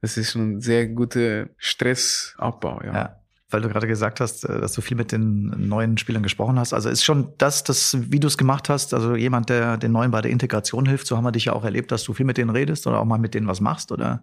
das 0.00 0.16
ist 0.16 0.34
ein 0.34 0.60
sehr 0.60 0.86
guter 0.88 1.48
Stressabbau, 1.56 2.82
ja. 2.84 2.92
ja. 2.92 3.25
Weil 3.56 3.62
du 3.62 3.70
gerade 3.70 3.86
gesagt 3.86 4.20
hast, 4.20 4.44
äh, 4.44 4.60
dass 4.60 4.74
du 4.74 4.82
viel 4.82 4.98
mit 4.98 5.12
den 5.12 5.46
neuen 5.66 5.96
Spielern 5.96 6.22
gesprochen 6.22 6.58
hast. 6.58 6.74
Also 6.74 6.90
ist 6.90 7.02
schon 7.02 7.32
das, 7.38 7.64
das, 7.64 7.96
wie 8.10 8.20
du 8.20 8.26
es 8.26 8.36
gemacht 8.36 8.68
hast, 8.68 8.92
also 8.92 9.16
jemand, 9.16 9.48
der 9.48 9.78
den 9.78 9.92
Neuen 9.92 10.10
bei 10.10 10.20
der 10.20 10.30
Integration 10.30 10.84
hilft, 10.84 11.06
so 11.06 11.16
haben 11.16 11.24
wir 11.24 11.32
dich 11.32 11.46
ja 11.46 11.54
auch 11.54 11.64
erlebt, 11.64 11.90
dass 11.90 12.04
du 12.04 12.12
viel 12.12 12.26
mit 12.26 12.36
denen 12.36 12.50
redest 12.50 12.86
oder 12.86 13.00
auch 13.00 13.06
mal 13.06 13.18
mit 13.18 13.32
denen 13.32 13.46
was 13.46 13.62
machst, 13.62 13.92
oder? 13.92 14.22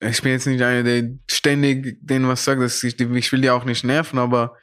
Ich 0.00 0.22
bin 0.22 0.32
jetzt 0.32 0.46
nicht 0.46 0.62
einer, 0.62 0.82
der 0.82 1.10
ständig 1.30 1.98
denen 2.00 2.26
was 2.26 2.42
sagt. 2.42 2.62
Dass 2.62 2.82
ich, 2.82 2.98
ich 2.98 3.32
will 3.32 3.42
die 3.42 3.50
auch 3.50 3.66
nicht 3.66 3.84
nerven, 3.84 4.18
aber 4.18 4.56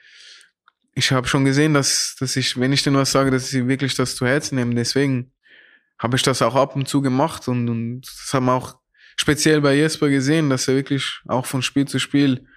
ich 0.96 1.12
habe 1.12 1.28
schon 1.28 1.46
gesehen, 1.46 1.76
dass, 1.76 2.16
dass 2.20 2.36
ich, 2.36 2.60
wenn 2.60 2.74
ich 2.74 2.82
denn 2.82 2.96
was 2.96 3.12
sage, 3.12 3.30
dass 3.30 3.50
sie 3.50 3.68
wirklich 3.68 3.94
das 3.94 4.16
zu 4.16 4.26
Herzen 4.26 4.56
nehmen. 4.56 4.76
Deswegen 4.76 5.32
habe 6.00 6.16
ich 6.16 6.24
das 6.24 6.42
auch 6.42 6.56
ab 6.56 6.76
und 6.76 6.88
zu 6.88 7.04
gemacht 7.04 7.48
und, 7.48 7.70
und 7.70 8.02
das 8.02 8.34
haben 8.34 8.48
wir 8.48 8.54
auch 8.54 8.80
speziell 9.16 9.62
bei 9.62 9.76
Jesper 9.76 10.10
gesehen, 10.10 10.50
dass 10.50 10.68
er 10.68 10.74
wirklich 10.74 11.20
auch 11.28 11.46
von 11.46 11.62
Spiel 11.62 11.88
zu 11.88 12.00
Spiel 12.00 12.48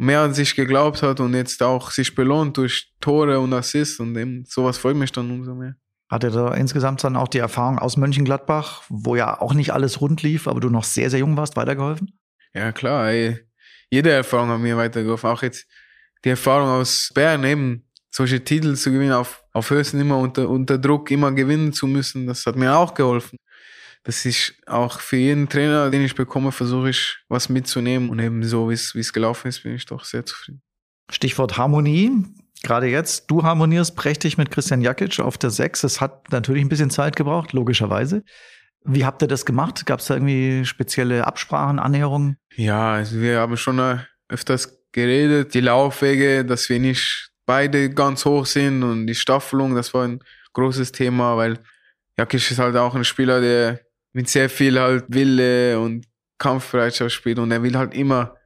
mehr 0.00 0.20
an 0.20 0.32
sich 0.32 0.56
geglaubt 0.56 1.02
hat 1.02 1.20
und 1.20 1.34
jetzt 1.34 1.62
auch 1.62 1.90
sich 1.90 2.14
belohnt 2.14 2.56
durch 2.56 2.90
Tore 3.00 3.38
und 3.38 3.52
Assists 3.52 4.00
und 4.00 4.16
eben 4.16 4.44
sowas 4.46 4.78
freut 4.78 4.96
mich 4.96 5.12
dann 5.12 5.30
umso 5.30 5.54
mehr. 5.54 5.76
Hat 6.08 6.24
er 6.24 6.30
da 6.30 6.54
insgesamt 6.54 7.04
dann 7.04 7.16
auch 7.16 7.28
die 7.28 7.38
Erfahrung 7.38 7.78
aus 7.78 7.96
Mönchengladbach, 7.98 8.82
wo 8.88 9.14
ja 9.14 9.40
auch 9.40 9.52
nicht 9.52 9.72
alles 9.72 10.00
rund 10.00 10.22
lief, 10.22 10.48
aber 10.48 10.58
du 10.58 10.70
noch 10.70 10.84
sehr, 10.84 11.10
sehr 11.10 11.20
jung 11.20 11.36
warst, 11.36 11.54
weitergeholfen? 11.54 12.18
Ja, 12.54 12.72
klar. 12.72 13.10
Ey. 13.10 13.38
Jede 13.90 14.10
Erfahrung 14.10 14.48
hat 14.48 14.60
mir 14.60 14.76
weitergeholfen. 14.76 15.28
Auch 15.28 15.42
jetzt 15.42 15.66
die 16.24 16.30
Erfahrung 16.30 16.68
aus 16.68 17.10
Bern 17.14 17.44
eben, 17.44 17.84
solche 18.10 18.42
Titel 18.42 18.74
zu 18.74 18.90
gewinnen, 18.90 19.12
auf, 19.12 19.44
auf 19.52 19.70
höchsten 19.70 20.00
immer 20.00 20.18
unter, 20.18 20.48
unter 20.48 20.78
Druck 20.78 21.10
immer 21.10 21.30
gewinnen 21.30 21.72
zu 21.72 21.86
müssen, 21.86 22.26
das 22.26 22.44
hat 22.46 22.56
mir 22.56 22.74
auch 22.74 22.94
geholfen. 22.94 23.38
Das 24.02 24.24
ist 24.24 24.54
auch 24.66 25.00
für 25.00 25.16
jeden 25.16 25.48
Trainer, 25.48 25.90
den 25.90 26.02
ich 26.02 26.14
bekomme, 26.14 26.52
versuche 26.52 26.90
ich 26.90 27.18
was 27.28 27.48
mitzunehmen 27.48 28.08
und 28.08 28.18
eben 28.18 28.42
so, 28.42 28.70
wie 28.70 28.74
es 28.74 29.12
gelaufen 29.12 29.48
ist, 29.48 29.62
bin 29.62 29.74
ich 29.74 29.86
doch 29.86 30.04
sehr 30.04 30.24
zufrieden. 30.24 30.62
Stichwort 31.10 31.58
Harmonie. 31.58 32.24
Gerade 32.62 32.86
jetzt, 32.86 33.30
du 33.30 33.42
harmonierst 33.42 33.96
prächtig 33.96 34.36
mit 34.36 34.50
Christian 34.50 34.82
Jakic 34.82 35.18
auf 35.20 35.38
der 35.38 35.50
6. 35.50 35.84
Es 35.84 36.00
hat 36.00 36.30
natürlich 36.30 36.62
ein 36.62 36.68
bisschen 36.68 36.90
Zeit 36.90 37.16
gebraucht, 37.16 37.52
logischerweise. 37.52 38.22
Wie 38.84 39.04
habt 39.04 39.22
ihr 39.22 39.28
das 39.28 39.44
gemacht? 39.44 39.84
Gab 39.86 40.00
es 40.00 40.06
da 40.06 40.14
irgendwie 40.14 40.64
spezielle 40.64 41.26
Absprachen, 41.26 41.78
Annäherungen? 41.78 42.36
Ja, 42.54 42.94
also 42.94 43.20
wir 43.20 43.40
haben 43.40 43.56
schon 43.56 43.78
äh, 43.78 43.98
öfters 44.28 44.78
geredet, 44.92 45.54
die 45.54 45.60
Laufwege, 45.60 46.44
dass 46.44 46.68
wir 46.68 46.78
nicht 46.78 47.30
beide 47.46 47.90
ganz 47.90 48.24
hoch 48.24 48.46
sind 48.46 48.82
und 48.82 49.06
die 49.06 49.14
Staffelung, 49.14 49.74
das 49.74 49.92
war 49.92 50.06
ein 50.06 50.20
großes 50.52 50.92
Thema, 50.92 51.36
weil 51.36 51.58
Jakic 52.18 52.50
ist 52.50 52.58
halt 52.58 52.76
auch 52.76 52.94
ein 52.94 53.04
Spieler, 53.04 53.40
der 53.40 53.80
mit 54.12 54.28
sehr 54.28 54.48
viel 54.50 54.78
halt 54.78 55.04
Wille 55.08 55.78
und 55.78 56.06
Kampfbereitschaft 56.38 57.14
spielt. 57.14 57.38
Und 57.38 57.50
er 57.52 57.62
will 57.62 57.76
halt 57.76 57.94
immer 57.94 58.36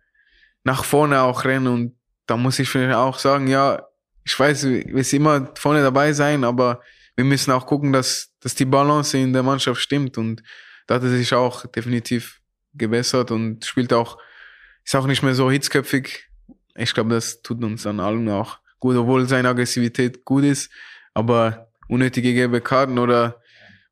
nach 0.62 0.84
vorne 0.84 1.22
auch 1.22 1.44
rennen. 1.44 1.66
Und 1.66 1.96
da 2.26 2.36
muss 2.36 2.58
ich 2.58 2.68
vielleicht 2.68 2.94
auch 2.94 3.18
sagen, 3.18 3.46
ja, 3.46 3.86
ich 4.24 4.38
weiß, 4.38 4.64
wir 4.64 4.86
müssen 4.88 5.16
immer 5.16 5.52
vorne 5.54 5.82
dabei 5.82 6.12
sein, 6.12 6.44
aber 6.44 6.80
wir 7.16 7.24
müssen 7.24 7.52
auch 7.52 7.66
gucken, 7.66 7.92
dass, 7.92 8.32
dass 8.40 8.54
die 8.54 8.64
Balance 8.64 9.16
in 9.16 9.32
der 9.32 9.42
Mannschaft 9.42 9.80
stimmt. 9.80 10.18
Und 10.18 10.42
da 10.86 10.96
hat 10.96 11.02
er 11.02 11.10
sich 11.10 11.32
auch 11.34 11.66
definitiv 11.66 12.40
gebessert 12.72 13.30
und 13.30 13.64
spielt 13.64 13.92
auch, 13.92 14.18
ist 14.84 14.96
auch 14.96 15.06
nicht 15.06 15.22
mehr 15.22 15.34
so 15.34 15.50
hitzköpfig, 15.50 16.28
ich 16.76 16.92
glaube, 16.92 17.10
das 17.10 17.42
tut 17.42 17.62
uns 17.62 17.86
an 17.86 18.00
allen 18.00 18.28
auch 18.28 18.58
gut, 18.80 18.96
obwohl 18.96 19.28
seine 19.28 19.48
Aggressivität 19.48 20.24
gut 20.24 20.44
ist. 20.44 20.70
Aber 21.14 21.70
unnötige 21.88 22.34
gelbe 22.34 22.60
Karten 22.60 22.98
oder 22.98 23.40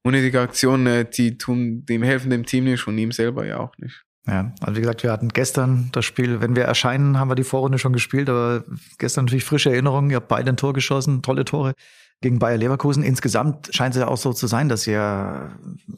unnötige 0.03 0.41
Aktionen, 0.41 1.07
die 1.11 1.39
tun 1.39 1.85
dem 1.87 2.03
helfen 2.03 2.31
dem 2.31 2.45
Team 2.45 2.65
nicht 2.65 2.87
und 2.87 2.99
ihm 2.99 3.13
selber 3.13 3.47
ja 3.47 3.59
auch 3.59 3.77
nicht. 3.79 4.05
Ja, 4.27 4.53
also 4.61 4.77
wie 4.77 4.81
gesagt, 4.81 5.03
wir 5.03 5.11
hatten 5.11 5.31
gestern 5.31 5.89
das 5.93 6.05
Spiel, 6.05 6.41
wenn 6.41 6.55
wir 6.55 6.65
erscheinen, 6.65 7.19
haben 7.19 7.31
wir 7.31 7.35
die 7.35 7.43
Vorrunde 7.43 7.79
schon 7.79 7.93
gespielt, 7.93 8.29
aber 8.29 8.65
gestern 8.99 9.25
natürlich 9.25 9.45
frische 9.45 9.71
Erinnerungen. 9.71 10.11
Ihr 10.11 10.17
habt 10.17 10.29
beide 10.29 10.51
ein 10.51 10.57
Tor 10.57 10.73
geschossen, 10.75 11.23
tolle 11.23 11.45
Tore 11.45 11.75
gegen 12.21 12.39
Bayer 12.39 12.57
Leverkusen. 12.57 13.03
Insgesamt 13.03 13.71
scheint 13.75 13.97
es 13.97 14.01
ja 14.01 14.07
auch 14.07 14.17
so 14.17 14.33
zu 14.33 14.47
sein, 14.47 14.69
dass 14.69 14.87
ihr 14.87 15.51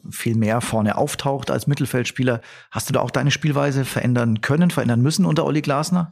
viel 0.09 0.35
mehr 0.35 0.61
vorne 0.61 0.97
auftaucht 0.97 1.51
als 1.51 1.67
Mittelfeldspieler. 1.67 2.41
Hast 2.71 2.89
du 2.89 2.93
da 2.93 3.01
auch 3.01 3.11
deine 3.11 3.29
Spielweise 3.29 3.85
verändern 3.85 4.41
können, 4.41 4.71
verändern 4.71 5.01
müssen 5.01 5.25
unter 5.25 5.45
Olli 5.45 5.61
Glasner? 5.61 6.11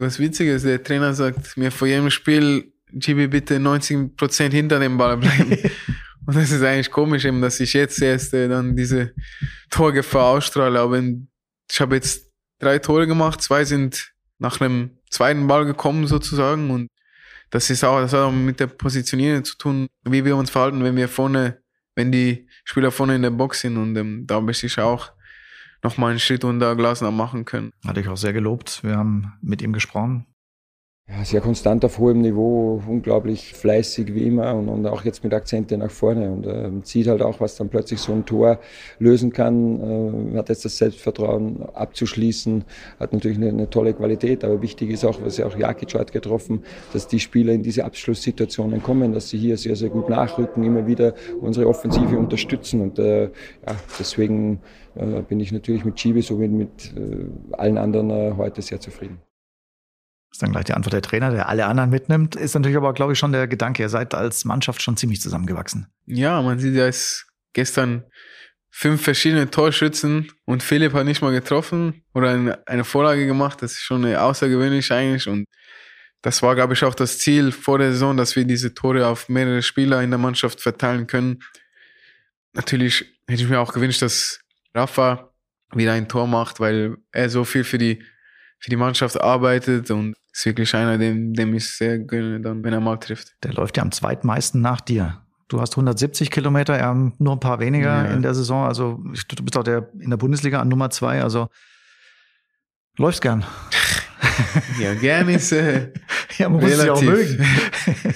Was 0.00 0.18
witzig 0.18 0.48
ist, 0.48 0.64
der 0.64 0.82
Trainer 0.82 1.14
sagt 1.14 1.56
mir 1.56 1.70
vor 1.70 1.86
jedem 1.86 2.10
Spiel, 2.10 2.72
Gibi, 2.94 3.28
bitte 3.28 3.58
90 3.58 4.16
Prozent 4.16 4.52
hinter 4.52 4.78
dem 4.78 4.98
Ball 4.98 5.16
bleiben. 5.16 5.56
Und 6.26 6.36
das 6.36 6.50
ist 6.50 6.62
eigentlich 6.62 6.90
komisch, 6.90 7.24
eben, 7.24 7.40
dass 7.40 7.60
ich 7.60 7.72
jetzt 7.72 8.00
erst 8.00 8.32
äh, 8.34 8.48
dann 8.48 8.76
diese 8.76 9.12
Torgefahr 9.70 10.26
ausstrahle. 10.26 10.78
Aber 10.78 11.02
ich 11.70 11.80
habe 11.80 11.96
jetzt 11.96 12.30
drei 12.58 12.78
Tore 12.78 13.06
gemacht, 13.06 13.42
zwei 13.42 13.64
sind 13.64 14.12
nach 14.38 14.60
einem 14.60 14.98
zweiten 15.10 15.46
Ball 15.46 15.64
gekommen 15.64 16.06
sozusagen. 16.06 16.70
Und 16.70 16.88
das 17.50 17.70
ist 17.70 17.84
auch, 17.84 18.00
das 18.00 18.12
hat 18.12 18.20
auch 18.20 18.32
mit 18.32 18.60
der 18.60 18.68
Positionierung 18.68 19.44
zu 19.44 19.56
tun, 19.56 19.88
wie 20.04 20.24
wir 20.24 20.36
uns 20.36 20.50
verhalten, 20.50 20.84
wenn 20.84 20.96
wir 20.96 21.08
vorne, 21.08 21.62
wenn 21.94 22.12
die 22.12 22.48
Spieler 22.64 22.90
vorne 22.90 23.16
in 23.16 23.22
der 23.22 23.30
Box 23.30 23.60
sind. 23.60 23.76
Und 23.76 23.96
ähm, 23.96 24.26
da 24.26 24.40
möchte 24.40 24.66
ich 24.66 24.78
auch 24.78 25.12
nochmal 25.82 26.10
einen 26.10 26.20
Schritt 26.20 26.44
unter 26.44 26.76
Glasner 26.76 27.10
machen 27.10 27.44
können. 27.44 27.72
Hatte 27.84 28.00
ich 28.00 28.08
auch 28.08 28.16
sehr 28.16 28.32
gelobt. 28.32 28.84
Wir 28.84 28.96
haben 28.96 29.32
mit 29.42 29.60
ihm 29.60 29.72
gesprochen. 29.72 30.26
Ja, 31.08 31.24
sehr 31.24 31.40
konstant 31.40 31.84
auf 31.84 31.98
hohem 31.98 32.20
Niveau, 32.20 32.80
unglaublich 32.86 33.52
fleißig 33.54 34.14
wie 34.14 34.26
immer 34.26 34.54
und, 34.54 34.68
und 34.68 34.86
auch 34.86 35.04
jetzt 35.04 35.24
mit 35.24 35.34
Akzente 35.34 35.76
nach 35.76 35.90
vorne 35.90 36.30
und 36.30 36.46
äh, 36.46 36.70
sieht 36.84 37.08
halt 37.08 37.22
auch, 37.22 37.40
was 37.40 37.56
dann 37.56 37.68
plötzlich 37.68 37.98
so 37.98 38.12
ein 38.12 38.24
Tor 38.24 38.60
lösen 38.98 39.32
kann. 39.32 40.32
Äh, 40.32 40.38
hat 40.38 40.48
jetzt 40.48 40.64
das 40.64 40.78
Selbstvertrauen 40.78 41.64
abzuschließen, 41.74 42.64
hat 43.00 43.12
natürlich 43.12 43.36
eine, 43.36 43.48
eine, 43.48 43.68
tolle 43.68 43.94
Qualität, 43.94 44.44
aber 44.44 44.62
wichtig 44.62 44.90
ist 44.90 45.04
auch, 45.04 45.20
was 45.22 45.36
ja 45.38 45.46
auch 45.46 45.58
Jakic 45.58 45.92
hat 45.94 46.12
getroffen, 46.12 46.62
dass 46.92 47.08
die 47.08 47.20
Spieler 47.20 47.52
in 47.52 47.62
diese 47.62 47.84
Abschlusssituationen 47.84 48.82
kommen, 48.82 49.12
dass 49.12 49.28
sie 49.28 49.38
hier 49.38 49.58
sehr, 49.58 49.76
sehr 49.76 49.90
gut 49.90 50.08
nachrücken, 50.08 50.62
immer 50.62 50.86
wieder 50.86 51.14
unsere 51.40 51.66
Offensive 51.66 52.16
unterstützen 52.16 52.80
und 52.80 52.98
äh, 53.00 53.24
ja, 53.24 53.76
deswegen 53.98 54.60
äh, 54.94 55.20
bin 55.22 55.40
ich 55.40 55.52
natürlich 55.52 55.84
mit 55.84 55.96
Chibi 55.96 56.22
sowie 56.22 56.48
mit 56.48 56.94
äh, 56.96 57.26
allen 57.56 57.76
anderen 57.76 58.10
äh, 58.10 58.32
heute 58.36 58.62
sehr 58.62 58.80
zufrieden. 58.80 59.18
Ist 60.32 60.42
dann 60.42 60.52
gleich 60.52 60.64
die 60.64 60.72
Antwort 60.72 60.94
der 60.94 61.02
Trainer, 61.02 61.30
der 61.30 61.48
alle 61.48 61.66
anderen 61.66 61.90
mitnimmt. 61.90 62.36
Ist 62.36 62.54
natürlich 62.54 62.76
aber, 62.76 62.94
glaube 62.94 63.12
ich, 63.12 63.18
schon 63.18 63.32
der 63.32 63.46
Gedanke, 63.46 63.82
ihr 63.82 63.88
seid 63.88 64.14
als 64.14 64.44
Mannschaft 64.44 64.82
schon 64.82 64.96
ziemlich 64.96 65.20
zusammengewachsen. 65.20 65.88
Ja, 66.06 66.40
man 66.40 66.58
sieht 66.58 66.74
ja 66.74 66.86
es 66.86 67.26
gestern 67.52 68.04
fünf 68.70 69.02
verschiedene 69.02 69.50
Torschützen 69.50 70.32
und 70.46 70.62
Philipp 70.62 70.94
hat 70.94 71.04
nicht 71.04 71.20
mal 71.20 71.32
getroffen 71.32 72.02
oder 72.14 72.58
eine 72.64 72.84
Vorlage 72.84 73.26
gemacht. 73.26 73.60
Das 73.60 73.72
ist 73.72 73.82
schon 73.82 74.04
außergewöhnlich 74.06 74.90
eigentlich 74.90 75.28
und 75.28 75.44
das 76.22 76.40
war, 76.40 76.54
glaube 76.54 76.72
ich, 76.72 76.84
auch 76.84 76.94
das 76.94 77.18
Ziel 77.18 77.52
vor 77.52 77.78
der 77.78 77.92
Saison, 77.92 78.16
dass 78.16 78.36
wir 78.36 78.44
diese 78.44 78.74
Tore 78.74 79.06
auf 79.08 79.28
mehrere 79.28 79.60
Spieler 79.60 80.02
in 80.02 80.10
der 80.10 80.18
Mannschaft 80.18 80.60
verteilen 80.60 81.06
können. 81.06 81.40
Natürlich 82.52 83.04
hätte 83.26 83.42
ich 83.42 83.48
mir 83.48 83.60
auch 83.60 83.72
gewünscht, 83.72 84.02
dass 84.02 84.40
Rafa 84.74 85.32
wieder 85.74 85.92
ein 85.92 86.08
Tor 86.08 86.26
macht, 86.26 86.60
weil 86.60 86.96
er 87.10 87.28
so 87.28 87.44
viel 87.44 87.64
für 87.64 87.78
die, 87.78 88.04
für 88.62 88.70
die 88.70 88.76
Mannschaft 88.76 89.20
arbeitet 89.20 89.90
und 89.90 90.14
ist 90.32 90.46
wirklich 90.46 90.72
einer, 90.74 90.96
dem, 90.96 91.34
dem 91.34 91.52
ich 91.52 91.68
sehr 91.68 91.98
gönne, 91.98 92.40
dann, 92.40 92.62
wenn 92.62 92.72
er 92.72 92.80
mal 92.80 92.96
trifft. 92.96 93.32
Der 93.42 93.52
läuft 93.52 93.76
ja 93.76 93.82
am 93.82 93.90
zweitmeisten 93.90 94.60
nach 94.60 94.80
dir. 94.80 95.20
Du 95.48 95.60
hast 95.60 95.72
170 95.72 96.30
Kilometer, 96.30 96.74
er 96.74 96.94
nur 96.94 97.32
ein 97.32 97.40
paar 97.40 97.58
weniger 97.58 98.04
ja. 98.04 98.12
in 98.12 98.22
der 98.22 98.34
Saison. 98.34 98.64
Also 98.64 99.02
du 99.28 99.42
bist 99.42 99.56
auch 99.56 99.64
der 99.64 99.90
in 99.98 100.10
der 100.10 100.16
Bundesliga 100.16 100.60
an 100.60 100.68
Nummer 100.68 100.90
zwei. 100.90 101.22
Also 101.22 101.48
läufst 102.96 103.20
gern. 103.20 103.44
ja, 104.80 104.94
gern 104.94 105.28
ist 105.28 105.50
äh, 105.50 105.92
ja, 106.38 106.48
man 106.48 106.60
relativ. 106.60 106.62
muss 106.62 106.78
es 106.78 106.84
ja 106.86 106.92
auch 106.92 107.02
mögen. 107.02 107.46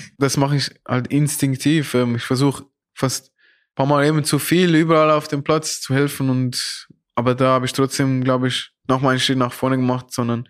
das 0.19 0.37
mache 0.37 0.57
ich 0.57 0.71
halt 0.87 1.09
instinktiv. 1.09 1.93
Ähm, 1.95 2.15
ich 2.15 2.23
versuche 2.23 2.67
fast 2.95 3.33
paar 3.75 3.87
Mal 3.87 4.07
eben 4.07 4.25
zu 4.25 4.39
viel, 4.39 4.75
überall 4.75 5.11
auf 5.11 5.29
dem 5.29 5.43
Platz 5.43 5.81
zu 5.81 5.93
helfen 5.93 6.31
und 6.31 6.86
aber 7.17 7.35
da 7.35 7.47
habe 7.47 7.67
ich 7.67 7.73
trotzdem, 7.73 8.23
glaube 8.23 8.49
ich, 8.49 8.71
nochmal 8.87 9.13
einen 9.13 9.21
Schritt 9.21 9.39
nach 9.39 9.53
vorne 9.53 9.77
gemacht, 9.77 10.13
sondern 10.13 10.49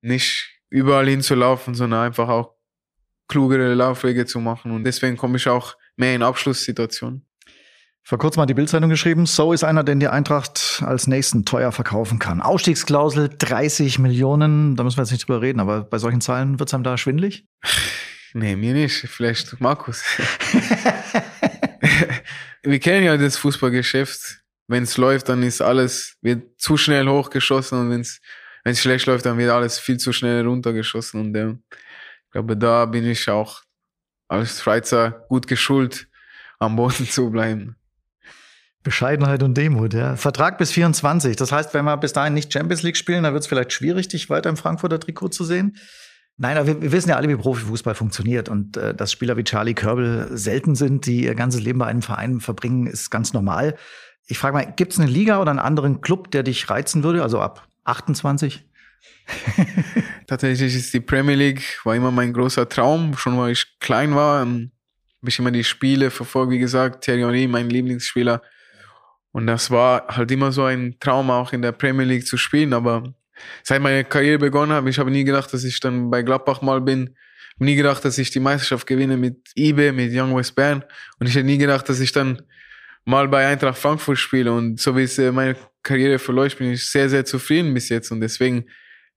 nicht 0.00 0.50
überall 0.70 1.06
hinzulaufen, 1.06 1.74
sondern 1.74 2.06
einfach 2.06 2.28
auch 2.28 2.54
klugere 3.28 3.74
Laufwege 3.74 4.26
zu 4.26 4.40
machen 4.40 4.72
und 4.72 4.84
deswegen 4.84 5.16
komme 5.16 5.36
ich 5.36 5.48
auch 5.48 5.76
mehr 5.96 6.14
in 6.14 6.22
Abschlusssituationen. 6.22 7.26
Vor 8.02 8.18
kurzem 8.18 8.42
hat 8.42 8.48
die 8.48 8.54
Bildzeitung 8.54 8.88
geschrieben, 8.88 9.26
so 9.26 9.52
ist 9.52 9.62
einer, 9.62 9.84
den 9.84 10.00
die 10.00 10.08
Eintracht 10.08 10.82
als 10.84 11.06
nächsten 11.06 11.44
teuer 11.44 11.70
verkaufen 11.70 12.18
kann. 12.18 12.40
Ausstiegsklausel 12.40 13.30
30 13.38 13.98
Millionen, 13.98 14.74
da 14.74 14.82
müssen 14.82 14.96
wir 14.96 15.02
jetzt 15.02 15.12
nicht 15.12 15.28
drüber 15.28 15.42
reden, 15.42 15.60
aber 15.60 15.84
bei 15.84 15.98
solchen 15.98 16.22
Zahlen 16.22 16.58
wird 16.58 16.70
es 16.70 16.74
einem 16.74 16.82
da 16.82 16.96
schwindlig? 16.96 17.46
Nee, 18.32 18.56
mir 18.56 18.72
nicht. 18.72 18.94
Vielleicht 19.08 19.60
Markus. 19.60 20.02
wir 22.62 22.78
kennen 22.80 23.04
ja 23.04 23.16
das 23.16 23.36
Fußballgeschäft. 23.36 24.40
Wenn 24.70 24.84
es 24.84 24.96
läuft, 24.96 25.28
dann 25.28 25.42
ist 25.42 25.60
alles, 25.60 26.16
wird 26.22 26.60
zu 26.60 26.76
schnell 26.76 27.08
hochgeschossen 27.08 27.76
und 27.76 27.90
wenn 27.90 28.02
es 28.02 28.80
schlecht 28.80 29.06
läuft, 29.06 29.26
dann 29.26 29.36
wird 29.36 29.50
alles 29.50 29.80
viel 29.80 29.96
zu 29.96 30.12
schnell 30.12 30.46
runtergeschossen. 30.46 31.20
Und 31.20 31.34
äh, 31.34 31.50
ich 31.50 32.30
glaube, 32.30 32.56
da 32.56 32.86
bin 32.86 33.04
ich 33.04 33.28
auch 33.28 33.62
als 34.28 34.62
Schweizer 34.62 35.26
gut 35.28 35.48
geschult, 35.48 36.06
am 36.60 36.76
Boden 36.76 37.08
zu 37.08 37.30
bleiben. 37.30 37.74
Bescheidenheit 38.84 39.42
und 39.42 39.56
Demut, 39.56 39.92
ja. 39.92 40.14
Vertrag 40.14 40.56
bis 40.56 40.70
24. 40.70 41.34
Das 41.34 41.50
heißt, 41.50 41.74
wenn 41.74 41.84
wir 41.84 41.96
bis 41.96 42.12
dahin 42.12 42.34
nicht 42.34 42.52
Champions 42.52 42.84
League 42.84 42.96
spielen, 42.96 43.24
dann 43.24 43.32
wird 43.32 43.42
es 43.42 43.48
vielleicht 43.48 43.72
schwierig, 43.72 44.06
dich 44.06 44.30
weiter 44.30 44.50
im 44.50 44.56
Frankfurter 44.56 45.00
Trikot 45.00 45.30
zu 45.30 45.42
sehen. 45.42 45.76
Nein, 46.36 46.56
aber 46.56 46.68
wir, 46.68 46.80
wir 46.80 46.92
wissen 46.92 47.10
ja 47.10 47.16
alle, 47.16 47.28
wie 47.28 47.34
Profifußball 47.34 47.96
funktioniert 47.96 48.48
und 48.48 48.76
äh, 48.76 48.94
dass 48.94 49.10
Spieler 49.10 49.36
wie 49.36 49.44
Charlie 49.44 49.74
Körbel 49.74 50.28
selten 50.38 50.76
sind, 50.76 51.06
die 51.06 51.24
ihr 51.24 51.34
ganzes 51.34 51.60
Leben 51.60 51.80
bei 51.80 51.86
einem 51.86 52.02
Verein 52.02 52.40
verbringen, 52.40 52.86
ist 52.86 53.10
ganz 53.10 53.32
normal. 53.32 53.76
Ich 54.26 54.38
frage 54.38 54.54
mal, 54.54 54.72
gibt 54.76 54.92
es 54.92 55.00
eine 55.00 55.10
Liga 55.10 55.40
oder 55.40 55.50
einen 55.50 55.58
anderen 55.58 56.00
Club, 56.00 56.30
der 56.30 56.42
dich 56.42 56.70
reizen 56.70 57.02
würde, 57.02 57.22
also 57.22 57.40
ab 57.40 57.66
28? 57.84 58.64
Tatsächlich 60.26 60.74
ist 60.74 60.94
die 60.94 61.00
Premier 61.00 61.34
League 61.34 61.80
war 61.84 61.94
immer 61.94 62.10
mein 62.10 62.32
großer 62.32 62.68
Traum, 62.68 63.16
schon 63.16 63.36
weil 63.38 63.52
ich 63.52 63.78
klein 63.80 64.14
war. 64.14 64.40
Habe 64.40 64.70
ich 65.26 65.38
immer 65.38 65.50
die 65.50 65.64
Spiele 65.64 66.10
verfolgt, 66.10 66.52
wie 66.52 66.58
gesagt, 66.58 67.04
Thierry 67.04 67.20
Henry, 67.20 67.46
mein 67.46 67.68
Lieblingsspieler. 67.70 68.42
Und 69.32 69.46
das 69.46 69.70
war 69.70 70.06
halt 70.08 70.30
immer 70.30 70.50
so 70.52 70.64
ein 70.64 70.96
Traum, 70.98 71.30
auch 71.30 71.52
in 71.52 71.62
der 71.62 71.72
Premier 71.72 72.06
League 72.06 72.26
zu 72.26 72.36
spielen. 72.36 72.72
Aber 72.72 73.04
seit 73.62 73.80
meine 73.80 74.04
Karriere 74.04 74.38
begonnen 74.38 74.72
habe, 74.72 74.90
ich 74.90 74.98
habe 74.98 75.10
nie 75.10 75.24
gedacht, 75.24 75.52
dass 75.52 75.64
ich 75.64 75.80
dann 75.80 76.10
bei 76.10 76.22
Gladbach 76.22 76.62
mal 76.62 76.80
bin. 76.80 77.16
Nie 77.58 77.76
gedacht, 77.76 78.04
dass 78.04 78.16
ich 78.16 78.30
die 78.30 78.40
Meisterschaft 78.40 78.86
gewinne 78.86 79.18
mit 79.18 79.50
IBE, 79.54 79.92
mit 79.92 80.12
Young 80.14 80.34
West 80.34 80.54
Bern. 80.54 80.82
Und 81.18 81.28
ich 81.28 81.34
hätte 81.34 81.46
nie 81.46 81.58
gedacht, 81.58 81.88
dass 81.88 82.00
ich 82.00 82.12
dann 82.12 82.42
mal 83.04 83.28
bei 83.28 83.46
Eintracht 83.46 83.78
Frankfurt 83.78 84.18
spiele. 84.18 84.52
Und 84.52 84.80
so 84.80 84.96
wie 84.96 85.02
es 85.02 85.18
äh, 85.18 85.32
meine 85.32 85.56
Karriere 85.82 86.18
verläuft, 86.18 86.58
bin 86.58 86.72
ich 86.72 86.86
sehr, 86.86 87.08
sehr 87.08 87.24
zufrieden 87.24 87.72
bis 87.74 87.88
jetzt. 87.88 88.10
Und 88.10 88.20
deswegen 88.20 88.66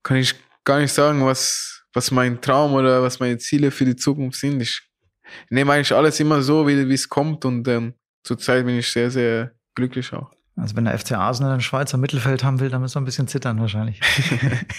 kann 0.04 0.18
ich 0.18 0.36
gar 0.64 0.80
nicht 0.80 0.94
sagen, 0.94 1.26
was, 1.26 1.84
was 1.94 2.12
mein 2.12 2.42
Traum 2.42 2.74
oder 2.74 3.02
was 3.02 3.20
meine 3.20 3.38
Ziele 3.38 3.72
für 3.72 3.86
die 3.86 3.96
Zukunft 3.96 4.40
sind. 4.40 4.62
Ich 4.62 4.82
nehme 5.50 5.74
eigentlich 5.74 5.94
alles 5.94 6.20
immer 6.20 6.42
so, 6.42 6.68
wie, 6.68 6.94
es 6.94 7.08
kommt. 7.10 7.46
Und 7.46 7.68
ähm, 7.68 7.94
zurzeit 8.24 8.66
bin 8.66 8.78
ich 8.78 8.92
sehr, 8.92 9.12
sehr 9.12 9.52
glücklich 9.76 10.12
auch. 10.14 10.32
Also 10.56 10.76
wenn 10.76 10.86
der 10.86 10.98
FC 10.98 11.14
Arsenal 11.14 11.52
ein 11.54 11.62
Schweizer 11.62 11.98
Mittelfeld 11.98 12.44
haben 12.44 12.60
will, 12.60 12.70
dann 12.70 12.82
müssen 12.82 12.96
wir 12.96 13.02
ein 13.02 13.06
bisschen 13.06 13.28
zittern 13.28 13.60
wahrscheinlich. 13.60 14.00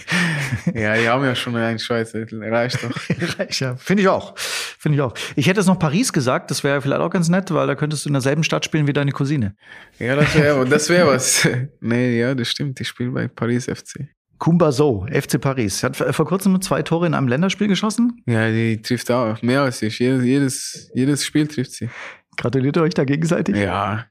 ja, 0.75 0.97
die 0.97 1.09
haben 1.09 1.25
ja 1.25 1.35
schon 1.35 1.57
einen 1.57 1.81
Schweizer 1.81 2.19
Mittel. 2.19 2.45
Reicht 2.45 2.83
doch. 2.85 2.91
Reicht, 3.39 3.59
ja. 3.59 3.75
Finde 3.75 4.03
ich 4.03 4.09
auch. 4.09 4.39
Finde 4.39 4.97
ich 4.97 5.03
auch. 5.03 5.15
Ich 5.35 5.49
hätte 5.49 5.59
jetzt 5.59 5.67
noch 5.67 5.79
Paris 5.79 6.13
gesagt, 6.13 6.53
das 6.53 6.63
wäre 6.63 6.81
vielleicht 6.81 7.01
auch 7.01 7.11
ganz 7.11 7.29
nett, 7.29 7.53
weil 7.53 7.67
da 7.67 7.75
könntest 7.75 8.05
du 8.05 8.09
in 8.09 8.13
derselben 8.13 8.45
Stadt 8.45 8.65
spielen 8.65 8.87
wie 8.87 8.93
deine 8.93 9.11
Cousine. 9.11 9.57
Ja, 9.99 10.15
das 10.15 10.33
wäre 10.37 10.65
das 10.65 10.89
wär 10.89 11.09
was. 11.09 11.49
nee, 11.81 12.21
ja, 12.21 12.37
das 12.37 12.49
stimmt. 12.49 12.81
Ich 12.81 12.87
spiele 12.87 13.11
bei 13.11 13.27
Paris 13.27 13.65
FC. 13.65 14.09
Kumba 14.39 14.71
So, 14.71 15.07
FC 15.11 15.41
Paris. 15.41 15.83
Hat 15.83 15.97
vor 15.97 16.27
kurzem 16.27 16.61
zwei 16.61 16.83
Tore 16.83 17.07
in 17.07 17.15
einem 17.15 17.27
Länderspiel 17.27 17.67
geschossen. 17.67 18.23
Ja, 18.27 18.49
die 18.49 18.81
trifft 18.81 19.11
auch 19.11 19.43
mehr 19.43 19.63
als 19.63 19.83
ich. 19.83 19.99
Jedes, 19.99 20.25
jedes, 20.25 20.91
jedes 20.95 21.25
Spiel 21.25 21.49
trifft 21.49 21.73
sie. 21.73 21.89
Gratuliert 22.37 22.77
ihr 22.77 22.83
euch 22.83 22.95
da 22.95 23.05
gegenseitig? 23.05 23.57
Ja, 23.57 24.07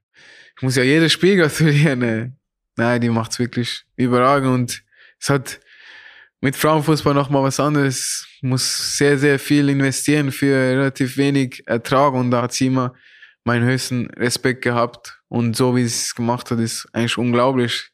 ich 0.55 0.61
muss 0.61 0.75
ja 0.75 0.83
jedes 0.83 1.11
Spiel 1.11 1.37
gratulieren. 1.37 1.99
Ne? 1.99 2.33
Nein, 2.75 3.01
die 3.01 3.09
macht's 3.09 3.39
wirklich 3.39 3.85
überragend 3.95 4.49
und 4.49 4.83
es 5.19 5.29
hat 5.29 5.59
mit 6.41 6.55
Frauenfußball 6.55 7.13
noch 7.13 7.29
mal 7.29 7.43
was 7.43 7.59
anderes. 7.59 8.27
Muss 8.41 8.97
sehr, 8.97 9.17
sehr 9.17 9.39
viel 9.39 9.69
investieren 9.69 10.31
für 10.31 10.53
relativ 10.53 11.17
wenig 11.17 11.63
Ertrag 11.65 12.13
und 12.13 12.31
da 12.31 12.41
hat 12.41 12.53
sie 12.53 12.67
immer 12.67 12.93
meinen 13.45 13.65
höchsten 13.65 14.07
Respekt 14.11 14.61
gehabt. 14.61 15.21
Und 15.29 15.55
so 15.55 15.75
wie 15.75 15.81
sie 15.81 15.95
es 15.95 16.15
gemacht 16.15 16.51
hat, 16.51 16.59
ist 16.59 16.87
eigentlich 16.93 17.17
unglaublich, 17.17 17.91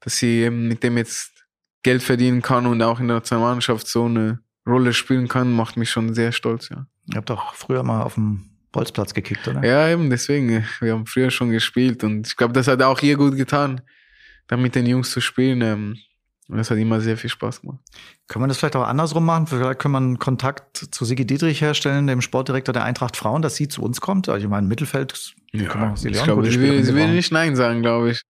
dass 0.00 0.18
sie 0.18 0.42
eben 0.42 0.68
mit 0.68 0.82
dem 0.82 0.96
jetzt 0.96 1.44
Geld 1.82 2.02
verdienen 2.02 2.42
kann 2.42 2.66
und 2.66 2.82
auch 2.82 3.00
in 3.00 3.08
der 3.08 3.16
Nationalmannschaft 3.16 3.88
so 3.88 4.04
eine 4.04 4.40
Rolle 4.66 4.92
spielen 4.92 5.28
kann, 5.28 5.52
macht 5.52 5.76
mich 5.76 5.90
schon 5.90 6.14
sehr 6.14 6.32
stolz, 6.32 6.68
ja. 6.68 6.86
Ihr 7.06 7.16
habt 7.16 7.30
doch 7.30 7.54
früher 7.54 7.82
mal 7.82 8.02
auf 8.02 8.14
dem 8.14 8.47
Bolzplatz 8.72 9.14
gekickt, 9.14 9.46
oder? 9.48 9.64
Ja, 9.64 9.88
eben, 9.88 10.10
deswegen. 10.10 10.64
Wir 10.80 10.92
haben 10.92 11.06
früher 11.06 11.30
schon 11.30 11.50
gespielt 11.50 12.04
und 12.04 12.26
ich 12.26 12.36
glaube, 12.36 12.52
das 12.52 12.68
hat 12.68 12.82
auch 12.82 13.00
ihr 13.02 13.16
gut 13.16 13.36
getan, 13.36 13.80
da 14.46 14.56
mit 14.56 14.74
den 14.74 14.86
Jungs 14.86 15.10
zu 15.10 15.20
spielen. 15.20 15.62
Ähm, 15.62 15.96
das 16.48 16.70
hat 16.70 16.78
immer 16.78 17.00
sehr 17.00 17.18
viel 17.18 17.28
Spaß 17.28 17.60
gemacht. 17.60 17.78
Kann 18.26 18.40
man 18.40 18.48
das 18.48 18.58
vielleicht 18.58 18.76
auch 18.76 18.86
andersrum 18.86 19.26
machen? 19.26 19.46
Vielleicht 19.46 19.78
kann 19.78 19.90
man 19.90 20.18
Kontakt 20.18 20.78
zu 20.90 21.04
Sigi 21.04 21.26
Dietrich 21.26 21.60
herstellen, 21.60 22.06
dem 22.06 22.22
Sportdirektor 22.22 22.72
der 22.72 22.84
Eintracht 22.84 23.16
Frauen, 23.16 23.42
dass 23.42 23.56
sie 23.56 23.68
zu 23.68 23.82
uns 23.82 24.00
kommt. 24.00 24.28
Also 24.30 24.44
ich 24.44 24.50
meine, 24.50 24.66
Mittelfeld. 24.66 25.34
Ja, 25.52 25.94
ich 25.94 26.22
glaube, 26.22 26.50
sie 26.50 26.60
will, 26.60 26.82
sie 26.84 26.94
will 26.94 27.12
nicht 27.12 27.32
Nein 27.32 27.54
sagen, 27.54 27.82
glaube 27.82 28.12
ich. 28.12 28.22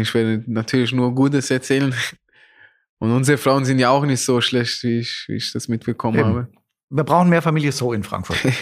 Ich 0.00 0.14
werde 0.14 0.42
natürlich 0.48 0.92
nur 0.92 1.14
Gutes 1.14 1.50
erzählen. 1.50 1.94
Und 2.98 3.12
unsere 3.12 3.38
Frauen 3.38 3.64
sind 3.64 3.78
ja 3.78 3.90
auch 3.90 4.04
nicht 4.04 4.20
so 4.20 4.40
schlecht, 4.40 4.82
wie 4.82 4.98
ich, 4.98 5.24
wie 5.28 5.36
ich 5.36 5.52
das 5.52 5.68
mitbekommen 5.68 6.18
Eben. 6.18 6.28
habe. 6.28 6.48
Wir 6.90 7.04
brauchen 7.04 7.30
mehr 7.30 7.40
Familie 7.40 7.72
So 7.72 7.92
in 7.92 8.02
Frankfurt. 8.02 8.38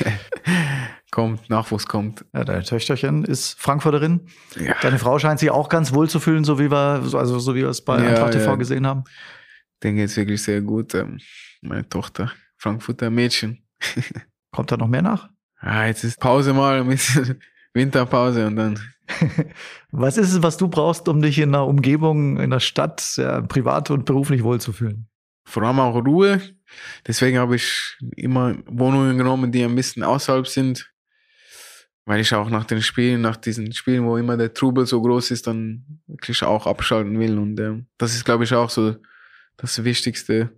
kommt, 1.10 1.48
Nachwuchs 1.48 1.86
kommt. 1.86 2.24
Ja, 2.34 2.44
deine 2.44 2.62
Töchterchen 2.62 3.24
ist 3.24 3.58
Frankfurterin. 3.60 4.26
Ja. 4.58 4.76
Deine 4.82 4.98
Frau 4.98 5.18
scheint 5.18 5.40
sich 5.40 5.50
auch 5.50 5.68
ganz 5.68 5.92
wohl 5.92 6.08
zu 6.08 6.20
fühlen, 6.20 6.44
so 6.44 6.58
wie 6.58 6.70
wir, 6.70 7.02
also 7.14 7.38
so 7.38 7.54
wie 7.54 7.60
wir 7.60 7.68
es 7.68 7.84
bei 7.84 8.02
ja, 8.02 8.10
Eintracht 8.10 8.32
TV 8.32 8.56
gesehen 8.56 8.86
haben. 8.86 9.04
Denke 9.82 10.02
jetzt 10.02 10.16
wirklich 10.16 10.42
sehr 10.42 10.60
gut. 10.60 10.94
Ähm, 10.94 11.18
meine 11.62 11.88
Tochter, 11.88 12.32
Frankfurter 12.56 13.10
Mädchen. 13.10 13.64
Kommt 14.50 14.72
da 14.72 14.76
noch 14.76 14.88
mehr 14.88 15.02
nach? 15.02 15.28
Ja, 15.62 15.86
jetzt 15.86 16.04
ist 16.04 16.20
Pause 16.20 16.52
mal, 16.52 16.80
ein 16.80 16.88
bisschen 16.88 17.40
Winterpause 17.74 18.46
und 18.46 18.56
dann. 18.56 18.78
was 19.90 20.16
ist 20.18 20.32
es, 20.32 20.42
was 20.42 20.56
du 20.56 20.68
brauchst, 20.68 21.08
um 21.08 21.22
dich 21.22 21.38
in 21.38 21.54
einer 21.54 21.66
Umgebung, 21.66 22.38
in 22.38 22.50
der 22.50 22.60
Stadt, 22.60 23.14
ja, 23.16 23.40
privat 23.40 23.90
und 23.90 24.04
beruflich 24.04 24.42
wohlzufühlen? 24.42 25.08
Vor 25.44 25.62
allem 25.62 25.80
auch 25.80 25.94
Ruhe. 25.94 26.42
Deswegen 27.06 27.38
habe 27.38 27.56
ich 27.56 27.96
immer 28.16 28.56
Wohnungen 28.66 29.16
genommen, 29.16 29.50
die 29.50 29.64
ein 29.64 29.74
bisschen 29.74 30.02
außerhalb 30.02 30.46
sind, 30.46 30.90
weil 32.08 32.20
ich 32.22 32.32
auch 32.32 32.48
nach 32.48 32.64
den 32.64 32.80
Spielen, 32.80 33.20
nach 33.20 33.36
diesen 33.36 33.70
Spielen, 33.74 34.06
wo 34.06 34.16
immer 34.16 34.38
der 34.38 34.54
Trubel 34.54 34.86
so 34.86 35.02
groß 35.02 35.30
ist, 35.30 35.46
dann 35.46 36.00
wirklich 36.06 36.42
auch 36.42 36.66
abschalten 36.66 37.20
will. 37.20 37.36
Und 37.36 37.60
äh, 37.60 37.84
das 37.98 38.14
ist, 38.14 38.24
glaube 38.24 38.44
ich, 38.44 38.54
auch 38.54 38.70
so 38.70 38.96
das 39.58 39.84
Wichtigste. 39.84 40.48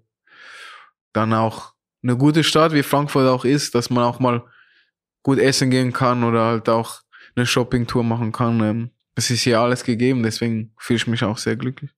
Dann 1.12 1.32
auch 1.32 1.74
eine 2.04 2.16
gute 2.16 2.44
Stadt, 2.44 2.72
wie 2.72 2.84
Frankfurt 2.84 3.26
auch 3.28 3.44
ist, 3.44 3.74
dass 3.74 3.90
man 3.90 4.04
auch 4.04 4.20
mal 4.20 4.44
gut 5.24 5.40
essen 5.40 5.70
gehen 5.70 5.92
kann 5.92 6.22
oder 6.22 6.44
halt 6.44 6.68
auch 6.68 7.00
eine 7.34 7.46
Shoppingtour 7.46 8.04
machen 8.04 8.30
kann. 8.30 8.60
Ähm, 8.60 8.90
es 9.16 9.28
ist 9.30 9.42
hier 9.42 9.58
alles 9.58 9.82
gegeben, 9.82 10.22
deswegen 10.22 10.72
fühle 10.78 10.98
ich 10.98 11.08
mich 11.08 11.24
auch 11.24 11.36
sehr 11.36 11.56
glücklich. 11.56 11.90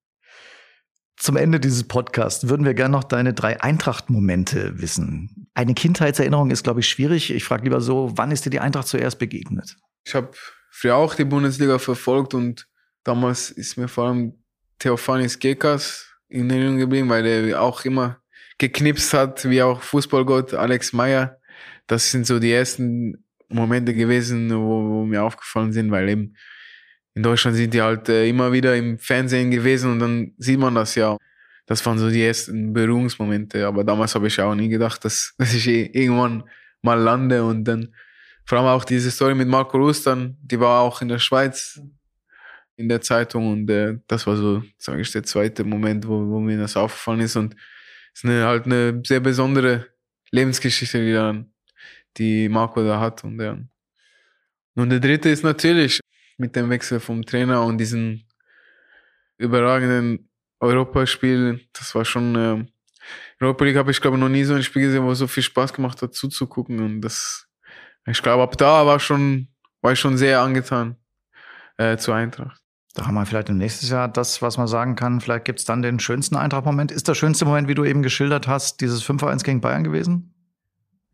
Zum 1.22 1.36
Ende 1.36 1.60
dieses 1.60 1.84
Podcasts 1.84 2.48
würden 2.48 2.66
wir 2.66 2.74
gerne 2.74 2.90
noch 2.90 3.04
deine 3.04 3.32
drei 3.32 3.60
Eintracht-Momente 3.62 4.80
wissen. 4.80 5.46
Eine 5.54 5.72
Kindheitserinnerung 5.72 6.50
ist, 6.50 6.64
glaube 6.64 6.80
ich, 6.80 6.88
schwierig. 6.88 7.32
Ich 7.32 7.44
frage 7.44 7.62
lieber 7.62 7.80
so, 7.80 8.10
wann 8.16 8.32
ist 8.32 8.44
dir 8.44 8.50
die 8.50 8.58
Eintracht 8.58 8.88
zuerst 8.88 9.20
begegnet? 9.20 9.76
Ich 10.04 10.16
habe 10.16 10.32
früher 10.68 10.96
auch 10.96 11.14
die 11.14 11.24
Bundesliga 11.24 11.78
verfolgt 11.78 12.34
und 12.34 12.66
damals 13.04 13.52
ist 13.52 13.76
mir 13.76 13.86
vor 13.86 14.08
allem 14.08 14.34
Theophanis 14.80 15.38
Gekas 15.38 16.12
in 16.28 16.50
Erinnerung 16.50 16.78
geblieben, 16.78 17.08
weil 17.08 17.22
der 17.22 17.62
auch 17.62 17.84
immer 17.84 18.18
geknipst 18.58 19.14
hat, 19.14 19.48
wie 19.48 19.62
auch 19.62 19.80
Fußballgott 19.80 20.54
Alex 20.54 20.92
Meyer. 20.92 21.38
Das 21.86 22.10
sind 22.10 22.26
so 22.26 22.40
die 22.40 22.50
ersten 22.50 23.24
Momente 23.48 23.94
gewesen, 23.94 24.50
wo, 24.50 24.88
wo 24.88 25.04
mir 25.04 25.22
aufgefallen 25.22 25.72
sind, 25.72 25.92
weil 25.92 26.08
eben 26.08 26.34
in 27.14 27.22
Deutschland 27.22 27.56
sind 27.56 27.74
die 27.74 27.82
halt 27.82 28.08
äh, 28.08 28.28
immer 28.28 28.52
wieder 28.52 28.74
im 28.76 28.98
Fernsehen 28.98 29.50
gewesen 29.50 29.92
und 29.92 29.98
dann 29.98 30.32
sieht 30.38 30.58
man 30.58 30.74
das 30.74 30.94
ja. 30.94 31.16
Das 31.66 31.84
waren 31.86 31.98
so 31.98 32.10
die 32.10 32.24
ersten 32.24 32.72
Berührungsmomente. 32.72 33.66
Aber 33.66 33.84
damals 33.84 34.14
habe 34.14 34.26
ich 34.26 34.40
auch 34.40 34.54
nie 34.54 34.68
gedacht, 34.68 35.04
dass, 35.04 35.34
dass 35.38 35.54
ich 35.54 35.66
irgendwann 35.68 36.44
mal 36.82 36.98
lande 36.98 37.44
und 37.44 37.64
dann 37.64 37.94
vor 38.44 38.58
allem 38.58 38.68
auch 38.68 38.84
diese 38.84 39.10
Story 39.10 39.34
mit 39.34 39.48
Marco 39.48 39.76
Rustern, 39.78 40.36
die 40.42 40.58
war 40.58 40.80
auch 40.80 41.00
in 41.00 41.08
der 41.08 41.18
Schweiz 41.18 41.80
in 42.76 42.88
der 42.88 43.00
Zeitung 43.00 43.52
und 43.52 43.70
äh, 43.70 43.98
das 44.08 44.26
war 44.26 44.36
so, 44.36 44.62
sage 44.78 45.02
ich, 45.02 45.12
der 45.12 45.22
zweite 45.22 45.62
Moment, 45.62 46.06
wo, 46.08 46.26
wo 46.26 46.40
mir 46.40 46.58
das 46.58 46.76
aufgefallen 46.76 47.20
ist 47.20 47.36
und 47.36 47.54
es 48.14 48.20
ist 48.20 48.24
eine, 48.24 48.44
halt 48.44 48.66
eine 48.66 49.00
sehr 49.06 49.20
besondere 49.20 49.86
Lebensgeschichte, 50.30 50.98
die 51.04 51.12
dann, 51.12 51.52
die 52.16 52.48
Marco 52.48 52.82
da 52.82 52.98
hat 52.98 53.22
und 53.24 53.40
ja. 53.40 53.58
Und 54.74 54.90
der 54.90 55.00
dritte 55.00 55.28
ist 55.28 55.44
natürlich 55.44 56.00
mit 56.42 56.56
dem 56.56 56.70
Wechsel 56.70 56.98
vom 56.98 57.24
Trainer 57.24 57.62
und 57.62 57.78
diesen 57.78 58.26
überragenden 59.38 60.28
Europaspiel, 60.58 61.60
das 61.72 61.94
war 61.94 62.04
schon, 62.04 62.34
äh, 62.34 62.66
Europa 63.40 63.64
League 63.64 63.76
habe 63.76 63.92
ich 63.92 64.00
glaube 64.00 64.18
noch 64.18 64.28
nie 64.28 64.42
so 64.42 64.54
ein 64.54 64.62
Spiel 64.62 64.82
gesehen, 64.82 65.04
wo 65.04 65.14
so 65.14 65.28
viel 65.28 65.44
Spaß 65.44 65.72
gemacht 65.72 66.02
hat 66.02 66.14
zuzugucken 66.14 66.80
und 66.80 67.00
das, 67.00 67.46
ich 68.06 68.20
glaube 68.22 68.42
ab 68.42 68.58
da 68.58 68.84
war 68.86 68.98
schon, 68.98 69.48
war 69.82 69.92
ich 69.92 70.00
schon 70.00 70.16
sehr 70.18 70.40
angetan 70.40 70.96
äh, 71.78 71.96
zur 71.96 72.16
Eintracht. 72.16 72.60
Da 72.94 73.06
haben 73.06 73.14
wir 73.14 73.24
vielleicht 73.24 73.48
im 73.48 73.56
nächsten 73.56 73.86
Jahr 73.86 74.08
das, 74.08 74.42
was 74.42 74.58
man 74.58 74.66
sagen 74.66 74.96
kann. 74.96 75.20
Vielleicht 75.20 75.46
gibt 75.46 75.60
es 75.60 75.64
dann 75.64 75.80
den 75.80 75.98
schönsten 75.98 76.36
Eintracht-Moment. 76.36 76.92
Ist 76.92 77.08
der 77.08 77.14
schönste 77.14 77.46
Moment, 77.46 77.66
wie 77.68 77.74
du 77.74 77.84
eben 77.84 78.02
geschildert 78.02 78.48
hast, 78.48 78.82
dieses 78.82 79.02
5-1 79.02 79.44
gegen 79.44 79.62
Bayern 79.62 79.82
gewesen? 79.82 80.34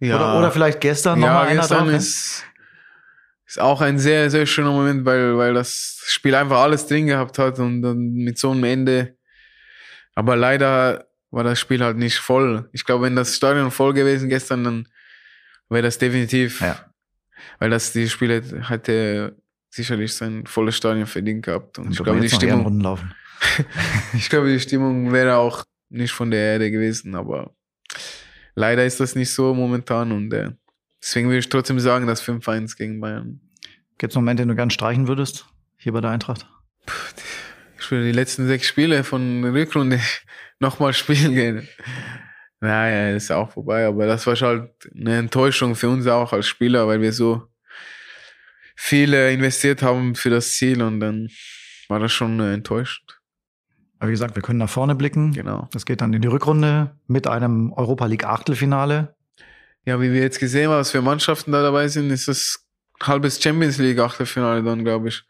Ja. 0.00 0.16
Oder, 0.16 0.38
oder 0.38 0.50
vielleicht 0.50 0.80
gestern 0.80 1.20
ja, 1.20 1.26
nochmal 1.26 1.46
einer 1.46 1.60
gestern 1.60 1.86
drauf? 1.86 1.94
Ist, 1.94 2.44
ist 3.48 3.61
auch 3.61 3.80
ein 3.80 3.98
sehr, 3.98 4.30
sehr 4.30 4.44
schöner 4.44 4.72
Moment, 4.72 5.06
weil, 5.06 5.38
weil 5.38 5.54
das 5.54 6.02
Spiel 6.06 6.34
einfach 6.34 6.58
alles 6.58 6.87
drin 6.87 7.06
gehabt 7.06 7.38
hat 7.38 7.58
und 7.58 7.80
dann 7.80 8.12
mit 8.12 8.38
so 8.38 8.50
einem 8.50 8.64
Ende. 8.64 9.16
Aber 10.14 10.37
leider 10.37 11.08
war 11.30 11.44
das 11.44 11.58
Spiel 11.58 11.82
halt 11.82 11.96
nicht 11.96 12.18
voll. 12.18 12.68
Ich 12.72 12.84
glaube, 12.84 13.06
wenn 13.06 13.16
das 13.16 13.34
Stadion 13.34 13.70
voll 13.70 13.94
gewesen 13.94 14.28
gestern, 14.28 14.64
dann 14.64 14.88
wäre 15.70 15.82
das 15.82 15.96
definitiv, 15.96 16.61
ja. 16.61 16.92
weil 17.58 17.70
das 17.70 17.92
die 17.92 18.08
Spiele 18.08 18.42
hätte 18.68 19.37
sicherlich 19.70 20.12
sein 20.12 20.46
volles 20.46 20.76
Stadion 20.76 21.06
verdient 21.06 21.46
gehabt. 21.46 21.78
Und, 21.78 21.87
und 21.87 21.92
ich 21.92 22.02
glaube, 22.02 22.20
die 22.20 22.28
Stimmung, 22.28 22.98
ich 24.12 24.28
glaube, 24.28 24.48
die 24.52 24.61
Stimmung 24.61 25.11
wäre 25.11 25.37
auch 25.37 25.64
nicht 25.88 26.12
von 26.12 26.30
der 26.30 26.40
Erde 26.52 26.70
gewesen, 26.70 27.14
aber 27.14 27.54
leider 28.54 28.84
ist 28.84 29.00
das 29.00 29.14
nicht 29.14 29.32
so 29.32 29.54
momentan 29.54 30.12
und 30.12 30.32
äh, 30.34 30.50
Deswegen 31.02 31.28
würde 31.28 31.38
ich 31.38 31.48
trotzdem 31.48 31.78
sagen, 31.80 32.06
dass 32.06 32.22
5-1 32.22 32.76
gegen 32.76 33.00
Bayern. 33.00 33.40
Gibt 33.98 34.12
es 34.12 34.16
einen 34.16 34.24
Moment, 34.24 34.40
den 34.40 34.48
du 34.48 34.54
gern 34.54 34.70
streichen 34.70 35.08
würdest, 35.08 35.46
hier 35.76 35.92
bei 35.92 36.00
der 36.00 36.11
Eintracht? 36.11 36.46
Ich 37.78 37.84
für 37.84 38.02
die 38.02 38.12
letzten 38.12 38.46
sechs 38.46 38.66
Spiele 38.66 39.04
von 39.04 39.42
der 39.42 39.52
Rückrunde 39.52 40.00
nochmal 40.61 40.92
spielen 40.92 41.34
gehen. 41.34 41.68
Naja, 42.61 43.14
ist 43.14 43.30
auch 43.30 43.52
vorbei, 43.52 43.87
aber 43.87 44.06
das 44.06 44.26
war 44.26 44.34
schon 44.34 44.48
halt 44.48 44.70
eine 44.94 45.18
Enttäuschung 45.18 45.76
für 45.76 45.88
uns 45.88 46.06
auch 46.06 46.32
als 46.32 46.46
Spieler, 46.46 46.88
weil 46.88 47.00
wir 47.00 47.12
so 47.12 47.46
viel 48.74 49.14
investiert 49.14 49.82
haben 49.82 50.14
für 50.14 50.30
das 50.30 50.52
Ziel 50.52 50.82
und 50.82 51.00
dann 51.00 51.28
war 51.88 52.00
das 52.00 52.12
schon 52.12 52.38
enttäuschend. 52.40 53.20
Aber 53.98 54.08
wie 54.08 54.12
gesagt, 54.12 54.37
wir 54.37 54.42
können 54.42 54.58
nach 54.58 54.70
vorne 54.70 54.94
blicken. 54.94 55.32
Genau. 55.32 55.68
Das 55.72 55.84
geht 55.84 56.00
dann 56.00 56.12
in 56.12 56.22
die 56.22 56.28
Rückrunde 56.28 56.96
mit 57.06 57.26
einem 57.26 57.72
Europa 57.72 58.06
League 58.06 58.24
Achtelfinale. 58.24 59.16
Ja, 59.88 59.98
wie 60.03 60.12
wir 60.12 60.20
jetzt 60.20 60.38
gesehen 60.38 60.68
haben, 60.68 60.81
was 60.81 60.90
für 60.90 61.01
Mannschaften 61.01 61.51
da 61.51 61.62
dabei 61.62 61.88
sind, 61.88 62.11
ist 62.11 62.29
das 62.29 62.62
halbes 63.03 63.42
Champions 63.42 63.79
League 63.79 63.98
Achtelfinale 63.98 64.62
dann, 64.62 64.85
glaube 64.85 65.09
ich. 65.09 65.24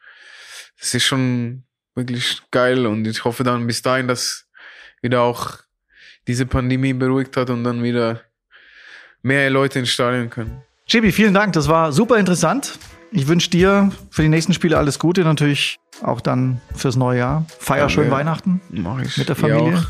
Das 0.81 0.92
ist 0.94 1.05
schon 1.05 1.62
wirklich 1.94 2.42
geil 2.51 2.85
und 2.85 3.07
ich 3.07 3.23
hoffe 3.23 3.44
dann 3.44 3.68
bis 3.68 3.83
dahin, 3.83 4.09
dass 4.09 4.49
wieder 5.01 5.21
auch 5.21 5.59
diese 6.27 6.44
Pandemie 6.44 6.92
beruhigt 6.92 7.37
hat 7.37 7.51
und 7.51 7.62
dann 7.62 7.85
wieder 7.85 8.23
mehr 9.23 9.49
Leute 9.49 9.79
ins 9.79 9.90
Stadion 9.90 10.29
können. 10.29 10.61
Chibi, 10.88 11.12
vielen 11.12 11.35
Dank. 11.35 11.53
Das 11.53 11.68
war 11.68 11.92
super 11.92 12.16
interessant. 12.16 12.81
Ich 13.12 13.29
wünsche 13.29 13.51
dir 13.51 13.92
für 14.11 14.23
die 14.23 14.29
nächsten 14.29 14.55
Spiele 14.55 14.77
alles 14.77 14.99
Gute, 14.99 15.23
natürlich 15.23 15.79
auch 16.03 16.21
dann 16.21 16.61
fürs 16.75 16.97
neue 16.97 17.18
Jahr. 17.18 17.47
Feier 17.61 17.83
ja, 17.83 17.88
schön 17.88 18.11
Weihnachten 18.11 18.61
mach 18.71 18.99
ich. 19.03 19.18
mit 19.18 19.29
der 19.29 19.37
Familie. 19.37 19.87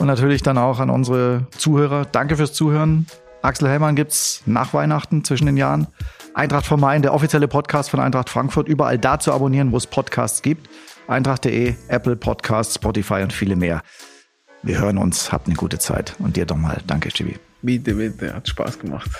Und 0.00 0.08
natürlich 0.08 0.42
dann 0.42 0.58
auch 0.58 0.80
an 0.80 0.90
unsere 0.90 1.46
Zuhörer. 1.56 2.06
Danke 2.06 2.36
fürs 2.36 2.52
Zuhören. 2.52 3.06
Axel 3.44 3.68
Hellmann 3.68 3.94
gibt's 3.94 4.42
nach 4.46 4.72
Weihnachten 4.72 5.22
zwischen 5.22 5.44
den 5.44 5.58
Jahren. 5.58 5.86
Eintracht 6.32 6.64
vom 6.64 6.80
Main, 6.80 7.02
der 7.02 7.12
offizielle 7.12 7.46
Podcast 7.46 7.90
von 7.90 8.00
Eintracht 8.00 8.30
Frankfurt, 8.30 8.68
überall 8.68 8.98
da 8.98 9.18
zu 9.18 9.32
abonnieren, 9.34 9.70
wo 9.70 9.76
es 9.76 9.86
Podcasts 9.86 10.40
gibt. 10.40 10.70
Eintracht.de, 11.08 11.74
Apple 11.88 12.16
Podcasts, 12.16 12.76
Spotify 12.76 13.22
und 13.22 13.34
viele 13.34 13.54
mehr. 13.56 13.82
Wir 14.62 14.80
hören 14.80 14.96
uns, 14.96 15.30
habt 15.30 15.46
eine 15.46 15.56
gute 15.56 15.78
Zeit 15.78 16.16
und 16.20 16.36
dir 16.36 16.46
doch 16.46 16.56
mal 16.56 16.80
danke, 16.86 17.10
Chibi. 17.10 17.36
Bitte, 17.60 17.94
bitte, 17.94 18.34
hat 18.34 18.48
Spaß 18.48 18.78
gemacht. 18.78 19.10